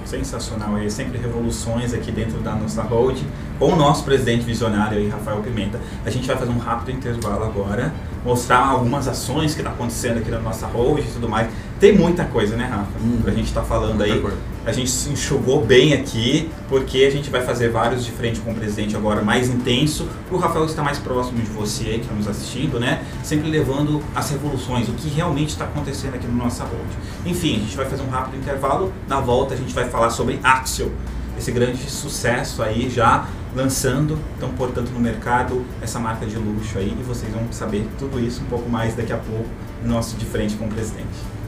Sensacional 0.05 0.75
aí, 0.75 0.89
sempre 0.89 1.19
revoluções 1.19 1.93
aqui 1.93 2.12
dentro 2.12 2.39
da 2.39 2.53
nossa 2.55 2.81
hold, 2.81 3.17
com 3.60 3.74
o 3.74 3.75
nosso 3.75 4.03
presidente 4.03 4.43
visionário 4.43 4.98
aí, 4.98 5.08
Rafael 5.08 5.38
Pimenta. 5.41 5.79
A 6.03 6.10
gente 6.10 6.25
vai 6.27 6.36
fazer 6.36 6.51
um 6.51 6.58
rápido 6.58 6.96
intervalo 6.96 7.43
agora, 7.43 7.93
mostrar 8.23 8.65
algumas 8.65 9.07
ações 9.07 9.53
que 9.53 9.61
está 9.61 9.71
acontecendo 9.71 10.19
aqui 10.19 10.29
na 10.29 10.39
nossa 10.39 10.67
hold 10.67 10.99
e 10.99 11.03
tudo 11.03 11.27
mais. 11.29 11.49
Tem 11.79 11.97
muita 11.97 12.25
coisa, 12.25 12.57
né, 12.57 12.65
Rafa? 12.65 12.91
Hum. 13.01 13.19
Pra 13.23 13.33
gente 13.33 13.47
estar 13.47 13.63
falando 13.63 14.01
aí. 14.01 14.19
Coisa. 14.19 14.38
A 14.65 14.71
gente 14.71 14.89
se 14.89 15.09
enxugou 15.09 15.65
bem 15.65 15.93
aqui, 15.93 16.51
porque 16.67 17.05
a 17.05 17.09
gente 17.09 17.29
vai 17.29 17.41
fazer 17.41 17.69
vários 17.69 18.05
de 18.05 18.11
frente 18.11 18.39
com 18.41 18.51
o 18.51 18.55
presidente 18.55 18.95
agora 18.95 19.21
mais 19.21 19.49
intenso, 19.49 20.07
o 20.29 20.38
Rafael 20.38 20.65
estar 20.65 20.83
mais 20.83 20.99
próximo 20.99 21.39
de 21.39 21.49
você 21.49 21.85
aí, 21.85 21.93
que 21.95 22.01
está 22.01 22.13
nos 22.13 22.27
assistindo, 22.27 22.79
né? 22.79 23.03
Sempre 23.23 23.49
levando 23.49 24.03
as 24.13 24.29
revoluções, 24.29 24.89
o 24.89 24.91
que 24.91 25.07
realmente 25.07 25.49
está 25.49 25.65
acontecendo 25.65 26.15
aqui 26.15 26.27
no 26.27 26.35
nossa 26.35 26.63
road. 26.63 26.89
Enfim, 27.25 27.55
a 27.55 27.59
gente 27.59 27.77
vai 27.77 27.85
fazer 27.85 28.03
um 28.03 28.09
rápido 28.09 28.38
intervalo, 28.38 28.93
na 29.07 29.19
volta 29.19 29.53
a 29.53 29.57
gente 29.57 29.73
vai 29.73 29.89
falar 29.89 30.09
sobre 30.09 30.39
Axel, 30.43 30.91
esse 31.38 31.51
grande 31.51 31.89
sucesso 31.89 32.61
aí 32.61 32.89
já 32.89 33.25
lançando, 33.55 34.17
estão 34.33 34.49
portando 34.49 34.91
no 34.91 34.99
mercado 34.99 35.65
essa 35.81 35.99
marca 35.99 36.25
de 36.25 36.37
luxo 36.37 36.77
aí 36.77 36.95
e 36.99 37.03
vocês 37.03 37.33
vão 37.33 37.51
saber 37.51 37.87
tudo 37.97 38.19
isso 38.19 38.41
um 38.43 38.45
pouco 38.45 38.69
mais 38.69 38.95
daqui 38.95 39.13
a 39.13 39.17
pouco 39.17 39.47
no 39.83 39.93
nosso 39.93 40.15
De 40.17 40.25
Frente 40.25 40.55
com 40.55 40.65
o 40.65 40.69
Presidente. 40.69 41.38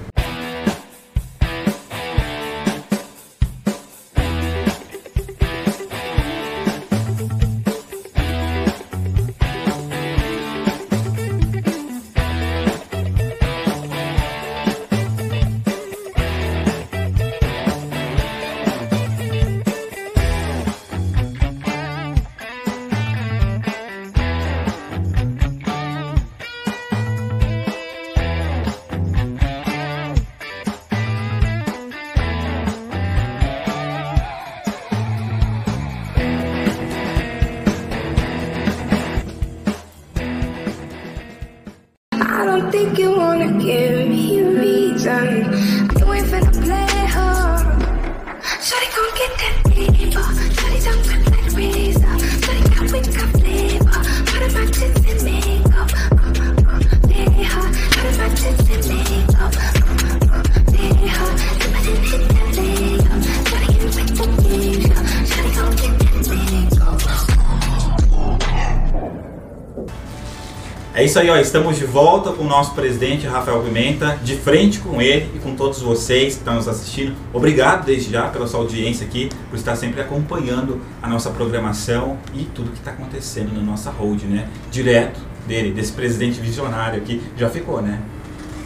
É 71.01 71.05
isso 71.05 71.17
aí, 71.17 71.31
ó. 71.31 71.37
Estamos 71.37 71.77
de 71.79 71.85
volta 71.85 72.31
com 72.31 72.43
o 72.43 72.47
nosso 72.47 72.75
presidente 72.75 73.25
Rafael 73.25 73.59
Pimenta, 73.63 74.19
de 74.23 74.35
frente 74.35 74.77
com 74.79 75.01
ele 75.01 75.31
e 75.35 75.39
com 75.39 75.55
todos 75.55 75.81
vocês 75.81 76.33
que 76.35 76.41
estão 76.41 76.53
nos 76.53 76.67
assistindo. 76.67 77.15
Obrigado 77.33 77.85
desde 77.85 78.11
já 78.11 78.27
pela 78.27 78.45
sua 78.45 78.59
audiência 78.59 79.07
aqui, 79.07 79.27
por 79.49 79.55
estar 79.55 79.75
sempre 79.75 79.99
acompanhando 79.99 80.79
a 81.01 81.09
nossa 81.09 81.31
programação 81.31 82.19
e 82.35 82.43
tudo 82.43 82.69
que 82.69 82.77
está 82.77 82.91
acontecendo 82.91 83.51
na 83.51 83.63
nossa 83.63 83.89
road, 83.89 84.27
né? 84.27 84.47
Direto 84.69 85.19
dele, 85.47 85.71
desse 85.71 85.91
presidente 85.91 86.39
visionário 86.39 87.01
aqui. 87.01 87.19
Já 87.35 87.49
ficou, 87.49 87.81
né? 87.81 87.99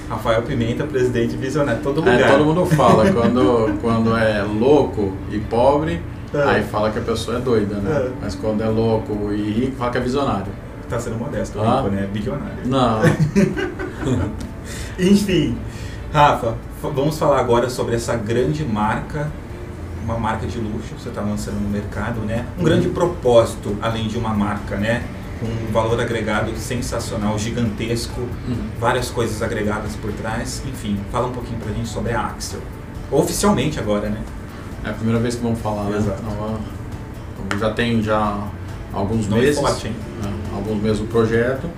Rafael 0.09 0.41
Pimenta, 0.41 0.83
presidente 0.83 1.37
visionário, 1.37 1.81
todo 1.81 2.01
lugar. 2.01 2.19
É, 2.19 2.27
todo 2.27 2.43
mundo 2.43 2.65
fala 2.65 3.09
quando, 3.13 3.79
quando 3.79 4.17
é 4.17 4.43
louco 4.43 5.13
e 5.31 5.39
pobre, 5.39 6.01
É. 6.33 6.43
aí 6.43 6.63
fala 6.63 6.91
que 6.91 6.99
a 6.99 7.01
pessoa 7.01 7.37
é 7.37 7.39
doida, 7.39 7.75
né? 7.75 8.07
É. 8.07 8.11
Mas 8.21 8.35
quando 8.35 8.61
é 8.61 8.67
louco 8.67 9.31
e 9.31 9.41
rico, 9.51 9.77
fala 9.77 9.89
que 9.89 9.99
é 9.99 10.01
visionário. 10.01 10.64
Tá 10.89 10.99
sendo 10.99 11.17
modesto, 11.17 11.59
Ah. 11.59 11.77
rico, 11.81 11.89
né? 11.95 12.07
Bilionário. 12.11 12.57
Não, 12.65 12.99
Enfim, 14.99 15.57
Rafa, 16.13 16.55
vamos 16.81 17.17
falar 17.17 17.39
agora 17.39 17.69
sobre 17.69 17.95
essa 17.95 18.15
grande 18.15 18.63
marca, 18.63 19.29
uma 20.03 20.17
marca 20.17 20.45
de 20.47 20.57
luxo 20.59 20.93
que 20.95 21.01
você 21.01 21.09
está 21.09 21.21
lançando 21.21 21.59
no 21.61 21.69
mercado, 21.69 22.19
né? 22.21 22.45
Um 22.59 22.63
grande 22.63 22.87
propósito, 22.89 23.75
além 23.81 24.07
de 24.07 24.17
uma 24.17 24.29
marca, 24.33 24.77
né? 24.77 25.03
Com 25.39 25.47
um 25.47 25.71
valor 25.73 25.99
agregado 25.99 26.55
sensacional, 26.55 27.37
gigantesco, 27.37 28.21
várias 28.79 29.09
coisas 29.09 29.41
agregadas 29.41 29.95
por 29.95 30.11
trás. 30.13 30.63
Enfim, 30.65 30.97
fala 31.11 31.27
um 31.27 31.31
pouquinho 31.31 31.59
pra 31.59 31.73
gente 31.73 31.89
sobre 31.89 32.13
a 32.13 32.21
Axel. 32.27 32.61
Oficialmente 33.11 33.79
agora, 33.79 34.09
né? 34.09 34.19
é 34.83 34.89
a 34.89 34.93
primeira 34.93 35.19
vez 35.19 35.33
que 35.35 35.41
vamos 35.41 35.59
falar, 35.59 35.85
né? 35.85 35.97
Exato. 35.97 36.21
Então, 36.23 36.59
ó, 37.53 37.57
já 37.57 37.71
tem 37.73 38.01
já 38.03 38.47
alguns 38.93 39.27
Nome 39.27 39.41
meses, 39.41 39.59
forte, 39.59 39.87
hein? 39.87 39.95
né, 40.23 40.31
alguns 40.65 40.81
meses 40.83 40.99
o 41.01 41.05
projeto. 41.05 41.69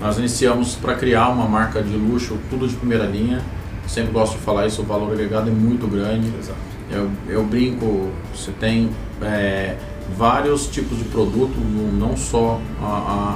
Nós 0.00 0.16
iniciamos 0.18 0.74
para 0.76 0.94
criar 0.94 1.28
uma 1.28 1.46
marca 1.46 1.82
de 1.82 1.94
luxo, 1.94 2.38
tudo 2.48 2.66
de 2.66 2.74
primeira 2.74 3.04
linha. 3.04 3.40
Sempre 3.86 4.12
gosto 4.12 4.34
de 4.38 4.42
falar 4.44 4.66
isso, 4.66 4.82
o 4.82 4.84
valor 4.84 5.12
agregado 5.12 5.48
é 5.50 5.52
muito 5.52 5.86
grande. 5.86 6.28
Exato. 6.38 6.58
Eu, 6.90 7.10
eu 7.28 7.44
brinco, 7.44 8.08
você 8.34 8.50
tem 8.52 8.90
é, 9.22 9.76
vários 10.16 10.66
tipos 10.68 10.98
de 10.98 11.04
produto, 11.04 11.52
não- 11.98 12.16
só 12.16 12.60
a- 12.82 12.86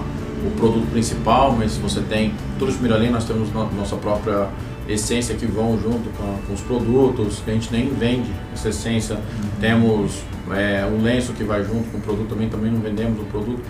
a- 0.00 0.02
o 0.46 0.50
produto 0.58 0.90
principal, 0.90 1.52
mas 1.56 1.76
você 1.76 2.00
tem 2.00 2.34
tudo 2.58 2.70
de 2.72 2.78
primeira 2.78 2.98
linha, 2.98 3.12
nós 3.12 3.24
temos 3.24 3.52
no- 3.52 3.70
nossa 3.72 3.96
própria 3.96 4.48
essência 4.88 5.34
que 5.34 5.46
vão 5.46 5.78
junto 5.80 6.10
com, 6.16 6.38
com 6.46 6.52
os 6.52 6.60
produtos, 6.62 7.40
que 7.44 7.50
a 7.50 7.54
gente 7.54 7.70
nem 7.72 7.88
vende 7.90 8.30
essa 8.52 8.68
essência. 8.70 9.18
Temos 9.60 10.22
é, 10.52 10.84
o 10.90 11.00
lenço 11.02 11.32
que 11.32 11.42
vai 11.44 11.62
junto 11.64 11.90
com 11.90 11.98
o 11.98 12.00
produto 12.00 12.28
também, 12.28 12.48
também 12.48 12.70
não 12.72 12.80
vendemos 12.80 13.20
o 13.20 13.24
produto. 13.24 13.62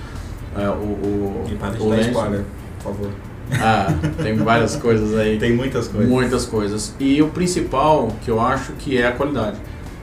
É, 0.57 0.69
o, 0.69 0.73
o, 0.73 1.45
E 1.51 1.55
para 1.55 1.71
de 1.71 1.83
o 1.83 1.91
dar 1.91 2.01
spoiler, 2.01 2.45
por 2.83 2.93
favor. 2.93 3.11
Ah, 3.53 3.87
tem 4.23 4.37
várias 4.37 4.77
coisas 4.77 5.17
aí. 5.17 5.39
Tem 5.39 5.53
muitas 5.55 5.89
coisas. 5.89 6.09
Muitas 6.11 6.47
coisas. 6.47 6.95
E 6.99 7.21
o 7.23 7.29
principal 7.29 8.09
que 8.23 8.31
eu 8.31 8.41
acho 8.41 8.73
que 8.75 8.99
é 8.99 9.07
a 9.07 9.13
qualidade. 9.13 9.59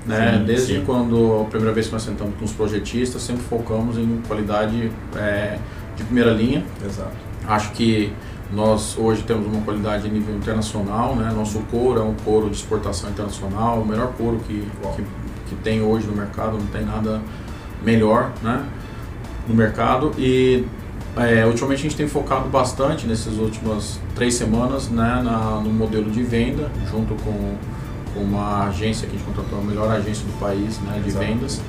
Né? 0.06 0.38
Sim, 0.40 0.46
Desde 0.46 0.76
sim. 0.76 0.84
quando 0.86 1.42
a 1.42 1.46
primeira 1.46 1.74
vez 1.74 1.88
que 1.88 1.94
nós 1.94 2.02
sentamos 2.02 2.34
com 2.38 2.46
os 2.46 2.52
projetistas, 2.52 3.22
sempre 3.22 3.44
focamos 3.44 3.98
em 3.98 4.22
qualidade 4.28 4.92
é, 5.16 5.58
de 5.96 6.04
primeira 6.04 6.32
linha. 6.32 6.64
Exato. 6.84 7.16
Acho 7.48 7.72
que 7.72 8.12
nós 8.52 8.98
hoje 8.98 9.24
temos 9.24 9.48
uma 9.48 9.62
qualidade 9.62 10.08
a 10.08 10.10
nível 10.10 10.36
internacional, 10.36 11.16
né? 11.16 11.32
Nosso 11.34 11.60
couro 11.72 12.00
é 12.00 12.04
um 12.04 12.16
couro 12.16 12.50
de 12.50 12.56
exportação 12.58 13.10
internacional, 13.10 13.80
o 13.80 13.86
melhor 13.86 14.12
couro 14.14 14.40
que, 14.46 14.68
que, 14.96 15.04
que 15.50 15.56
tem 15.64 15.82
hoje 15.82 16.08
no 16.08 16.16
mercado, 16.16 16.58
não 16.58 16.68
tem 16.68 16.84
nada 16.84 17.22
melhor, 17.84 18.32
né? 18.44 18.66
No 19.52 19.58
mercado 19.58 20.14
e 20.18 20.66
é, 21.18 21.46
ultimamente 21.46 21.80
a 21.80 21.84
gente 21.84 21.96
tem 21.98 22.08
focado 22.08 22.48
bastante 22.48 23.06
nessas 23.06 23.38
últimas 23.38 24.00
três 24.16 24.36
semanas, 24.36 24.88
né? 24.90 25.22
Na, 25.24 25.60
no 25.62 25.70
modelo 25.70 26.10
de 26.10 26.24
venda, 26.24 26.72
junto 26.90 27.14
com, 27.22 27.56
com 28.14 28.20
uma 28.22 28.68
agência 28.70 29.06
que 29.10 29.16
a 29.16 29.20
gente 29.20 29.28
contratou, 29.28 29.60
a 29.60 29.62
melhor 29.62 29.92
agência 29.92 30.26
do 30.26 30.40
país, 30.40 30.80
né? 30.80 31.02
De 31.04 31.10
Exato. 31.10 31.26
vendas. 31.26 31.62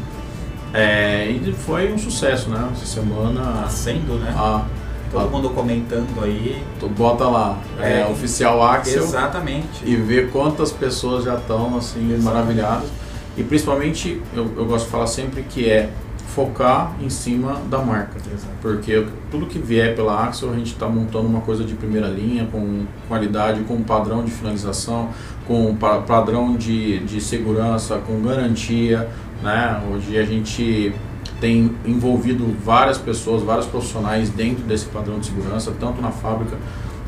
É, 0.73 1.29
e 1.29 1.53
foi 1.53 1.93
um 1.93 1.99
sucesso, 1.99 2.49
né? 2.51 2.69
Essa 2.73 2.87
semana 2.87 3.63
Tá 3.65 3.69
sendo, 3.69 4.15
né? 4.21 4.33
a, 4.37 4.65
Todo 5.11 5.27
a- 5.27 5.29
mundo 5.29 5.51
comentando 5.51 6.23
aí. 6.23 6.63
Tu 6.79 6.89
bota 6.89 7.25
lá, 7.25 7.59
é, 7.81 8.01
É. 8.03 8.07
oficial 8.07 8.63
Axel 8.63 9.03
Exatamente. 9.03 9.83
e 9.85 9.97
vê 9.97 10.23
quantas 10.29 10.71
pessoas 10.71 11.25
já 11.25 11.35
estão 11.35 11.77
assim 11.77 12.13
Exato. 12.15 12.23
maravilhadas. 12.23 12.89
E 13.37 13.43
principalmente, 13.43 14.23
eu, 14.35 14.49
eu 14.57 14.65
gosto 14.67 14.85
de 14.85 14.91
falar 14.93 15.07
sempre 15.09 15.43
que 15.43 15.69
é 15.69 15.91
focar 16.35 16.95
em 17.01 17.11
cima 17.11 17.61
da 17.71 17.79
marca. 17.79 18.17
Exato. 18.19 18.53
Porque 18.61 19.07
tudo 19.31 19.47
que 19.47 19.59
vier 19.59 19.95
pela 19.95 20.25
Axel, 20.27 20.51
a 20.51 20.55
gente 20.57 20.73
está 20.73 20.89
montando 20.89 21.27
uma 21.29 21.41
coisa 21.41 21.63
de 21.65 21.75
primeira 21.75 22.07
linha, 22.09 22.47
com 22.51 22.85
qualidade, 23.09 23.61
com 23.65 23.83
padrão 23.83 24.25
de 24.25 24.31
finalização, 24.31 25.09
com 25.47 25.75
pa- 25.77 25.99
padrão 25.99 26.57
de, 26.57 27.01
de 27.01 27.21
segurança, 27.21 27.99
com 27.99 28.21
garantia. 28.23 29.09
Né? 29.43 29.81
Hoje 29.93 30.17
a 30.19 30.25
gente 30.25 30.93
tem 31.41 31.75
envolvido 31.85 32.47
várias 32.65 32.99
pessoas, 32.99 33.43
vários 33.43 33.67
profissionais 33.67 34.31
dentro 34.31 34.63
desse 34.65 34.87
padrão 34.87 35.19
de 35.19 35.27
segurança, 35.27 35.73
tanto 35.79 36.01
na 36.01 36.11
fábrica, 36.11 36.57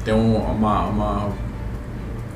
tem 0.04 0.12
um- 0.12 0.37
uma, 0.37 0.87
uma, 0.87 1.28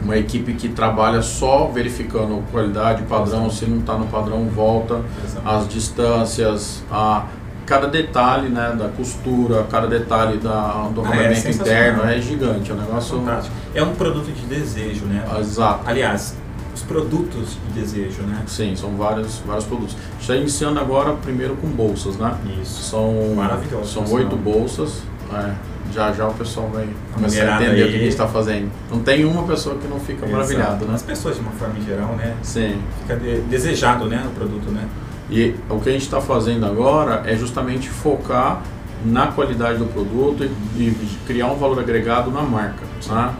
uma 0.02 0.17
equipe 0.17 0.52
que 0.55 0.69
trabalha 0.69 1.23
só 1.23 1.67
verificando 1.67 2.43
qualidade, 2.50 3.02
padrão, 3.02 3.50
se 3.50 3.67
não 3.67 3.78
está 3.78 3.95
no 3.95 4.07
padrão, 4.07 4.45
volta 4.47 5.02
Exato. 5.25 5.49
as 5.49 5.69
distâncias, 5.69 6.83
a 6.90 7.26
cada 7.67 7.87
detalhe 7.87 8.49
né, 8.49 8.75
da 8.78 8.88
costura, 8.88 9.67
cada 9.71 9.87
detalhe 9.87 10.38
da, 10.38 10.88
do 10.95 11.02
Ah, 11.05 11.17
é 11.17 11.26
acabamento 11.28 11.49
interno 11.50 12.05
é 12.05 12.21
gigante, 12.21 12.71
é 12.71 12.75
um 12.75 12.78
negócio 12.78 13.19
Fantástico. 13.19 13.55
É 13.75 13.83
um 13.83 13.95
produto 13.95 14.33
de 14.33 14.47
desejo, 14.47 15.05
né? 15.05 15.23
exato. 15.38 15.81
Aliás, 15.85 16.35
os 16.75 16.83
produtos 16.83 17.59
de 17.67 17.81
desejo, 17.81 18.23
né? 18.23 18.43
Sim, 18.47 18.75
são 18.76 18.90
vários, 18.97 19.40
vários 19.45 19.64
produtos. 19.64 19.97
A 19.97 20.12
gente 20.12 20.21
está 20.21 20.37
iniciando 20.37 20.78
agora 20.81 21.12
primeiro 21.14 21.57
com 21.57 21.67
bolsas, 21.69 22.17
né? 22.17 22.35
Isso. 22.62 22.85
São, 22.85 23.35
Maravilhoso, 23.35 23.93
são 23.93 24.14
oito 24.14 24.37
bolsas. 24.37 25.02
é, 25.35 25.52
já 25.92 26.12
já 26.12 26.26
o 26.28 26.35
pessoal 26.35 26.68
vai 26.73 26.88
começar 27.12 27.45
a 27.57 27.62
entender 27.62 27.83
o 27.83 27.85
aí. 27.85 27.90
que 27.90 27.97
a 27.97 28.00
gente 28.00 28.09
está 28.09 28.26
fazendo. 28.28 28.71
Não 28.90 29.00
tem 29.00 29.25
uma 29.25 29.42
pessoa 29.45 29.76
que 29.76 29.87
não 29.88 29.99
fica 30.00 30.26
maravilhado, 30.26 30.71
Exato. 30.71 30.85
né? 30.87 30.95
As 30.95 31.02
pessoas, 31.02 31.35
de 31.37 31.40
uma 31.40 31.52
forma 31.52 31.80
geral, 31.80 32.14
né? 32.16 32.35
Sim. 32.42 32.78
Fica 33.02 33.16
de- 33.16 33.40
desejado, 33.42 34.07
né? 34.07 34.23
O 34.26 34.30
produto, 34.35 34.71
né? 34.71 34.87
E 35.30 35.54
o 35.68 35.78
que 35.80 35.88
a 35.88 35.92
gente 35.92 36.02
está 36.02 36.21
fazendo 36.21 36.64
agora 36.64 37.23
é 37.26 37.37
justamente 37.37 37.88
focar 37.88 38.62
na 39.04 39.28
qualidade 39.28 39.78
do 39.78 39.85
produto 39.87 40.49
e, 40.76 40.83
e 40.83 41.18
criar 41.26 41.47
um 41.47 41.57
valor 41.57 41.78
agregado 41.78 42.30
na 42.30 42.42
marca. 42.42 42.83
Né? 43.09 43.30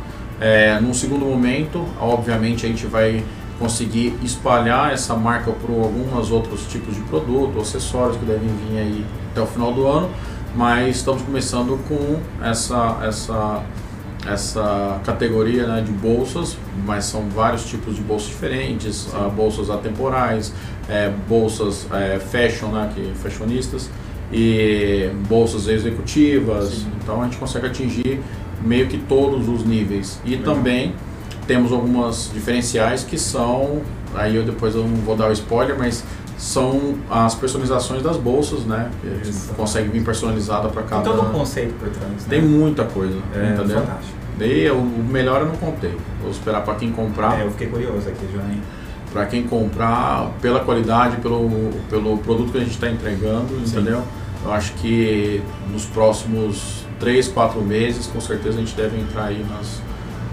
É, 0.41 0.81
num 0.81 0.95
segundo 0.95 1.25
momento, 1.25 1.85
obviamente, 2.01 2.65
a 2.65 2.69
gente 2.69 2.87
vai 2.87 3.25
conseguir 3.59 4.17
espalhar 4.23 4.93
essa 4.93 5.17
marca 5.17 5.51
por 5.51 5.71
alguns 5.71 6.31
outros 6.31 6.65
tipos 6.69 6.95
de 6.95 7.01
produto, 7.03 7.61
acessórios 7.61 8.17
que 8.17 8.25
devem 8.25 8.49
vir 8.49 8.79
aí 8.79 9.05
até 9.33 9.41
o 9.41 9.47
final 9.47 9.73
do 9.73 9.85
ano, 9.87 10.11
mas 10.59 10.97
estamos 10.97 11.23
começando 11.23 11.79
com 11.87 12.19
essa 12.45 12.99
essa 13.05 13.63
essa 14.27 15.01
categoria 15.05 15.65
né, 15.69 15.81
de 15.81 15.93
bolsas, 15.93 16.59
mas 16.85 17.05
são 17.05 17.29
vários 17.29 17.65
tipos 17.65 17.95
de 17.95 18.03
bolsas 18.03 18.29
diferentes, 18.29 19.07
uh, 19.15 19.31
bolsas 19.31 19.71
atemporais, 19.71 20.53
é, 20.89 21.09
bolsas 21.29 21.87
é, 21.93 22.19
fashion, 22.19 22.73
né, 22.73 22.91
que 22.93 23.13
fashionistas, 23.15 23.89
e 24.33 25.09
bolsas 25.29 25.69
executivas. 25.69 26.71
Sim. 26.71 26.89
Então 27.01 27.23
a 27.23 27.25
gente 27.27 27.37
consegue 27.37 27.69
atingir 27.69 28.21
meio 28.61 28.89
que 28.89 28.99
todos 28.99 29.49
os 29.49 29.65
níveis. 29.65 30.21
E 30.25 30.31
Legal. 30.31 30.57
também 30.57 30.93
temos 31.47 31.73
algumas 31.73 32.31
diferenciais 32.35 33.05
que 33.05 33.17
são, 33.17 33.81
aí 34.15 34.35
eu 34.35 34.43
depois 34.43 34.75
eu 34.75 34.83
não 34.83 34.97
vou 34.97 35.17
dar 35.17 35.31
o 35.31 35.33
spoiler, 35.33 35.79
mas 35.79 36.05
são 36.39 36.95
as 37.11 37.35
personalizações 37.35 38.01
das 38.01 38.17
bolsas, 38.17 38.61
né? 38.61 38.91
Que 39.03 39.55
consegue 39.55 39.89
vir 39.89 40.05
personalizada 40.05 40.69
para 40.69 40.83
cada. 40.85 41.03
Tem 41.03 41.13
todo 41.13 41.29
um 41.29 41.33
conceito 41.33 41.75
por 41.75 41.89
trás. 41.89 42.13
Né? 42.13 42.19
Tem 42.29 42.41
muita 42.41 42.85
coisa, 42.85 43.19
é, 43.35 43.55
entendeu? 43.55 43.81
Fantástico. 43.81 44.19
O 44.73 45.03
melhor 45.03 45.41
eu 45.41 45.47
não 45.49 45.57
contei. 45.57 45.97
Vou 46.23 46.31
esperar 46.31 46.63
para 46.65 46.77
quem 46.77 46.93
comprar. 46.93 47.41
É, 47.41 47.45
eu 47.45 47.51
fiquei 47.51 47.67
curioso 47.67 48.09
aqui, 48.09 48.25
João. 48.33 48.45
Para 49.13 49.27
quem 49.27 49.43
comprar, 49.43 50.31
pela 50.41 50.61
qualidade, 50.61 51.17
pelo, 51.17 51.73
pelo 51.91 52.19
produto 52.19 52.53
que 52.53 52.59
a 52.59 52.61
gente 52.61 52.71
está 52.75 52.89
entregando, 52.89 53.49
Sim. 53.67 53.81
entendeu? 53.81 54.03
Eu 54.45 54.53
acho 54.53 54.75
que 54.75 55.43
nos 55.73 55.87
próximos 55.87 56.85
3, 57.01 57.29
4 57.29 57.61
meses, 57.63 58.07
com 58.07 58.21
certeza 58.21 58.59
a 58.59 58.61
gente 58.61 58.77
deve 58.77 59.01
entrar 59.01 59.25
aí 59.25 59.45
nas, 59.51 59.83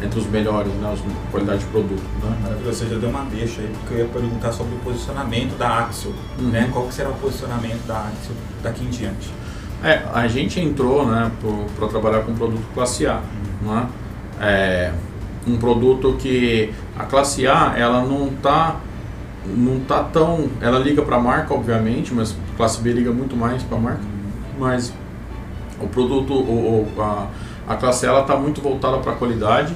entre 0.01 0.19
os 0.19 0.27
melhores, 0.27 0.71
né, 0.73 0.91
as 0.91 0.99
qualidade 1.31 1.59
de 1.59 1.65
produto. 1.65 2.03
Né? 2.21 2.37
Maravilhoso, 2.41 2.77
você 2.77 2.87
já 2.87 2.97
deu 2.97 3.09
uma 3.09 3.23
deixa 3.25 3.61
aí, 3.61 3.71
porque 3.79 3.93
eu 3.93 3.99
ia 3.99 4.05
perguntar 4.05 4.51
sobre 4.51 4.75
o 4.75 4.79
posicionamento 4.79 5.57
da 5.57 5.79
Axel, 5.79 6.13
uhum. 6.39 6.49
né? 6.49 6.69
Qual 6.71 6.87
que 6.87 6.93
será 6.93 7.09
o 7.09 7.13
posicionamento 7.13 7.85
da 7.87 7.97
Axel 7.97 8.35
daqui 8.61 8.83
em 8.83 8.89
diante? 8.89 9.31
É, 9.83 10.03
a 10.13 10.27
gente 10.27 10.59
entrou, 10.59 11.05
né, 11.05 11.31
para 11.77 11.87
trabalhar 11.87 12.21
com 12.21 12.33
produto 12.33 12.63
classe 12.73 13.05
A, 13.05 13.21
uhum. 13.63 13.73
né? 13.73 13.87
É, 14.41 14.93
um 15.47 15.57
produto 15.57 16.15
que 16.19 16.73
a 16.97 17.03
classe 17.05 17.47
A, 17.47 17.73
ela 17.77 18.01
não 18.01 18.27
está 18.27 18.77
não 19.45 19.79
tá 19.81 20.03
tão, 20.03 20.49
ela 20.59 20.79
liga 20.79 21.03
para 21.03 21.17
a 21.17 21.19
marca, 21.19 21.53
obviamente, 21.53 22.11
mas 22.11 22.35
classe 22.57 22.81
B 22.81 22.91
liga 22.91 23.11
muito 23.11 23.35
mais 23.37 23.61
para 23.61 23.77
a 23.77 23.81
marca, 23.81 24.01
uhum. 24.01 24.59
mas 24.59 24.91
o 25.79 25.87
produto, 25.87 26.33
o, 26.33 26.89
o 26.97 27.01
a, 27.01 27.27
a 27.67 27.75
classe 27.75 28.05
ela 28.05 28.21
está 28.21 28.35
muito 28.35 28.61
voltada 28.61 28.97
para 28.97 29.13
qualidade, 29.13 29.75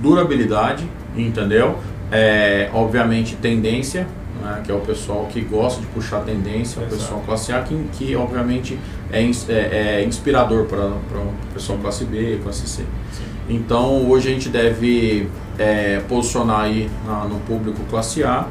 durabilidade, 0.00 0.84
entendeu? 1.16 1.78
É, 2.10 2.68
obviamente 2.72 3.36
tendência, 3.36 4.06
né, 4.42 4.62
que 4.64 4.72
é 4.72 4.74
o 4.74 4.80
pessoal 4.80 5.26
que 5.26 5.40
gosta 5.40 5.80
de 5.80 5.86
puxar 5.88 6.20
tendência, 6.20 6.80
Exato. 6.80 6.94
o 6.94 6.98
pessoal 6.98 7.22
classe 7.26 7.52
A, 7.52 7.60
que, 7.62 7.84
que 7.92 8.16
obviamente 8.16 8.78
é, 9.12 9.22
é, 9.22 10.00
é 10.00 10.04
inspirador 10.04 10.64
para 10.64 10.86
o 10.86 11.32
pessoal 11.52 11.78
classe 11.78 12.04
B, 12.04 12.40
classe 12.42 12.66
C. 12.66 12.82
Sim. 13.12 13.24
Então 13.48 14.08
hoje 14.08 14.28
a 14.28 14.32
gente 14.32 14.48
deve 14.48 15.28
é, 15.58 16.00
posicionar 16.08 16.62
aí 16.62 16.90
na, 17.06 17.24
no 17.24 17.38
público 17.40 17.80
classe 17.90 18.24
A, 18.24 18.46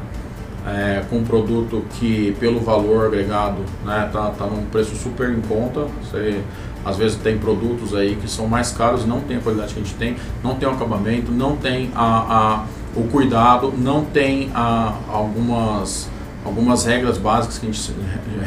é, 0.66 1.02
com 1.08 1.16
um 1.16 1.24
produto 1.24 1.84
que 1.98 2.36
pelo 2.38 2.60
valor 2.60 3.06
agregado 3.06 3.62
né, 3.84 4.08
tá, 4.12 4.30
tá 4.30 4.46
num 4.46 4.66
preço 4.66 4.94
super 4.94 5.30
em 5.30 5.40
conta. 5.40 5.86
Você 6.02 6.40
às 6.84 6.96
vezes 6.96 7.16
tem 7.18 7.38
produtos 7.38 7.94
aí 7.94 8.16
que 8.16 8.28
são 8.28 8.46
mais 8.46 8.72
caros, 8.72 9.04
não 9.04 9.20
tem 9.20 9.36
a 9.36 9.40
qualidade 9.40 9.74
que 9.74 9.80
a 9.80 9.82
gente 9.82 9.94
tem, 9.96 10.16
não 10.42 10.54
tem 10.54 10.68
o 10.68 10.72
acabamento, 10.72 11.30
não 11.30 11.56
tem 11.56 11.90
a, 11.94 12.04
a 12.04 12.64
o 12.94 13.04
cuidado, 13.04 13.72
não 13.76 14.04
tem 14.04 14.50
a, 14.54 14.94
algumas, 15.08 16.08
algumas 16.44 16.84
regras 16.84 17.18
básicas 17.18 17.58
que 17.58 17.66
a 17.66 17.70
gente 17.70 17.94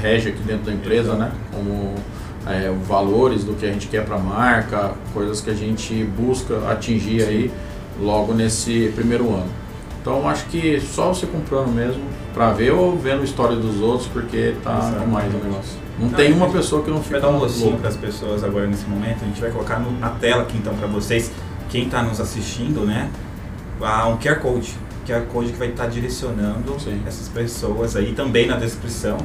rege 0.02 0.30
aqui 0.30 0.42
dentro 0.44 0.66
da 0.66 0.74
empresa, 0.74 1.14
né? 1.14 1.32
Como 1.52 1.94
é, 2.46 2.70
valores 2.86 3.44
do 3.44 3.54
que 3.54 3.66
a 3.66 3.72
gente 3.72 3.88
quer 3.88 4.04
para 4.04 4.16
a 4.16 4.20
marca, 4.20 4.94
coisas 5.14 5.40
que 5.40 5.50
a 5.50 5.54
gente 5.54 6.04
busca 6.04 6.70
atingir 6.70 7.24
aí 7.24 7.52
logo 8.02 8.34
nesse 8.34 8.92
primeiro 8.96 9.34
ano. 9.34 9.63
Então 10.04 10.28
acho 10.28 10.48
que 10.48 10.82
só 10.82 11.14
você 11.14 11.26
comprando 11.26 11.74
mesmo 11.74 12.04
para 12.34 12.52
ver 12.52 12.72
ou 12.72 13.00
vendo 13.00 13.22
a 13.22 13.24
história 13.24 13.56
dos 13.56 13.80
outros, 13.80 14.10
porque 14.10 14.54
tá 14.62 14.78
Exato. 14.78 15.00
demais 15.00 15.34
o 15.34 15.38
negócio. 15.38 15.80
Não, 15.98 16.08
não 16.10 16.14
tem 16.14 16.34
uma 16.34 16.50
pessoa 16.50 16.84
que 16.84 16.92
não 16.92 17.02
fica. 17.02 17.22
Vai 17.22 17.32
dar 17.32 17.38
um 17.38 17.40
gostinho 17.40 17.78
para 17.78 17.88
as 17.88 17.96
pessoas 17.96 18.44
agora 18.44 18.68
nesse 18.68 18.86
momento. 18.86 19.24
A 19.24 19.26
gente 19.26 19.40
vai 19.40 19.50
colocar 19.50 19.80
no, 19.80 19.98
na 19.98 20.10
tela 20.10 20.42
aqui 20.42 20.58
então 20.58 20.76
para 20.76 20.88
vocês, 20.88 21.32
quem 21.70 21.86
está 21.86 22.04
nos 22.04 22.20
assistindo, 22.20 22.86
né? 22.86 23.10
Um 23.80 24.18
QR 24.18 24.42
Code. 24.42 24.74
QR 25.08 25.22
Code 25.32 25.54
que 25.54 25.58
vai 25.58 25.70
estar 25.70 25.86
tá 25.86 25.90
direcionando 25.90 26.78
Sim. 26.82 27.02
essas 27.08 27.30
pessoas 27.30 27.96
aí 27.96 28.12
também 28.12 28.46
na 28.46 28.58
descrição 28.58 29.16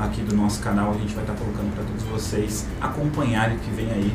aqui 0.00 0.22
do 0.22 0.34
nosso 0.34 0.62
canal. 0.62 0.92
A 0.92 0.94
gente 0.94 1.14
vai 1.14 1.24
estar 1.24 1.34
tá 1.34 1.38
colocando 1.38 1.74
para 1.74 1.84
todos 1.84 2.04
vocês 2.04 2.66
acompanharem 2.80 3.58
o 3.58 3.60
que 3.60 3.70
vem 3.70 3.90
aí, 3.90 4.14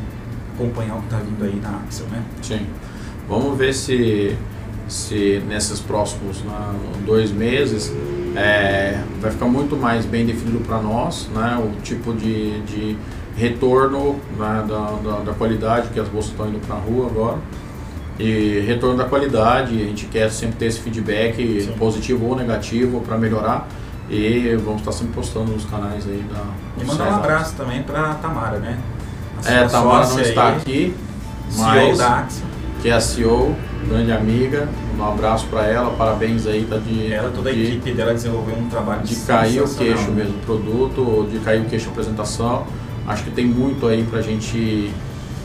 acompanhar 0.56 0.96
o 0.96 0.98
que 0.98 1.04
está 1.04 1.18
vindo 1.18 1.44
aí 1.44 1.60
na 1.62 1.76
Axel, 1.76 2.06
né? 2.08 2.24
Sim. 2.42 2.66
Vamos 3.28 3.58
ver 3.58 3.74
se, 3.74 4.36
se 4.88 5.42
nesses 5.46 5.80
próximos 5.80 6.42
né, 6.42 6.74
dois 7.04 7.30
meses 7.30 7.92
é, 8.34 9.00
vai 9.20 9.30
ficar 9.30 9.46
muito 9.46 9.76
mais 9.76 10.04
bem 10.04 10.24
definido 10.24 10.60
para 10.60 10.80
nós, 10.80 11.28
né, 11.34 11.58
o 11.62 11.80
tipo 11.82 12.12
de, 12.14 12.60
de 12.62 12.96
retorno 13.36 14.18
né, 14.36 14.64
da, 14.66 14.90
da, 15.02 15.18
da, 15.20 15.32
qualidade 15.34 15.88
que 15.88 16.00
as 16.00 16.08
bolsas 16.08 16.30
estão 16.32 16.48
indo 16.48 16.58
para 16.66 16.76
a 16.76 16.78
rua 16.78 17.06
agora. 17.06 17.38
E 18.18 18.64
retorno 18.66 18.96
da 18.96 19.04
qualidade, 19.04 19.80
a 19.80 19.84
gente 19.86 20.06
quer 20.06 20.28
sempre 20.30 20.56
ter 20.56 20.66
esse 20.66 20.80
feedback 20.80 21.62
Sim. 21.62 21.72
positivo 21.78 22.26
ou 22.26 22.34
negativo 22.34 23.00
para 23.00 23.16
melhorar. 23.16 23.68
E 24.10 24.56
vamos 24.56 24.80
estar 24.80 24.90
sempre 24.90 25.12
postando 25.12 25.52
nos 25.52 25.64
canais 25.66 26.04
aí 26.08 26.24
da. 26.32 26.42
E 26.82 26.84
mandar 26.84 27.12
um 27.12 27.14
abraço 27.16 27.54
também 27.54 27.82
para 27.82 28.14
Tamara, 28.14 28.58
né? 28.58 28.78
A 29.44 29.52
é, 29.52 29.68
Tamara 29.68 30.08
não 30.08 30.20
está 30.20 30.48
aqui, 30.48 30.96
mas 31.56 32.00
que 32.82 32.88
é 32.88 32.92
a 32.92 33.00
CEO, 33.00 33.54
grande 33.88 34.12
amiga, 34.12 34.68
um 34.96 35.04
abraço 35.04 35.46
para 35.46 35.66
ela, 35.66 35.90
parabéns 35.90 36.46
aí, 36.46 36.66
tá 36.68 36.76
de. 36.76 37.12
Ela, 37.12 37.30
toda 37.30 37.52
de, 37.52 37.60
a 37.60 37.64
equipe 37.64 37.92
dela 37.92 38.12
desenvolveu 38.12 38.56
um 38.56 38.68
trabalho 38.68 39.02
de 39.02 39.16
cair 39.16 39.62
o 39.62 39.68
queixo 39.68 40.10
mesmo, 40.12 40.34
produto, 40.44 41.28
de 41.30 41.38
cair 41.40 41.62
o 41.62 41.64
queixo 41.64 41.88
apresentação. 41.88 42.66
Acho 43.06 43.24
que 43.24 43.30
tem 43.30 43.46
muito 43.46 43.86
aí 43.86 44.04
pra 44.04 44.20
gente 44.20 44.92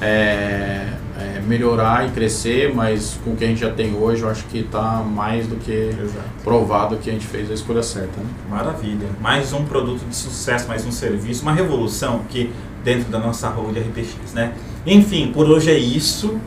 é, 0.02 0.90
é, 1.18 1.42
melhorar 1.48 2.08
e 2.08 2.12
crescer, 2.12 2.74
mas 2.76 3.18
com 3.24 3.32
o 3.32 3.36
que 3.36 3.46
a 3.46 3.48
gente 3.48 3.62
já 3.62 3.72
tem 3.72 3.96
hoje, 3.96 4.24
eu 4.24 4.30
acho 4.30 4.44
que 4.46 4.60
está 4.60 4.98
mais 4.98 5.48
do 5.48 5.56
que 5.56 5.72
Exato. 5.72 6.28
provado 6.44 6.98
que 6.98 7.10
a 7.10 7.14
gente 7.14 7.26
fez 7.26 7.50
a 7.50 7.54
escolha 7.54 7.82
certa. 7.82 8.20
Né? 8.20 8.28
Maravilha. 8.50 9.08
Mais 9.22 9.54
um 9.54 9.64
produto 9.64 10.04
de 10.06 10.16
sucesso, 10.16 10.68
mais 10.68 10.86
um 10.86 10.92
serviço, 10.92 11.44
uma 11.44 11.54
revolução 11.54 12.22
que 12.30 12.52
dentro 12.84 13.10
da 13.10 13.18
nossa 13.18 13.48
road 13.48 13.80
RPX, 13.80 14.34
né? 14.34 14.54
Enfim, 14.86 15.32
por 15.34 15.50
hoje 15.50 15.72
é 15.72 15.78
isso. 15.78 16.38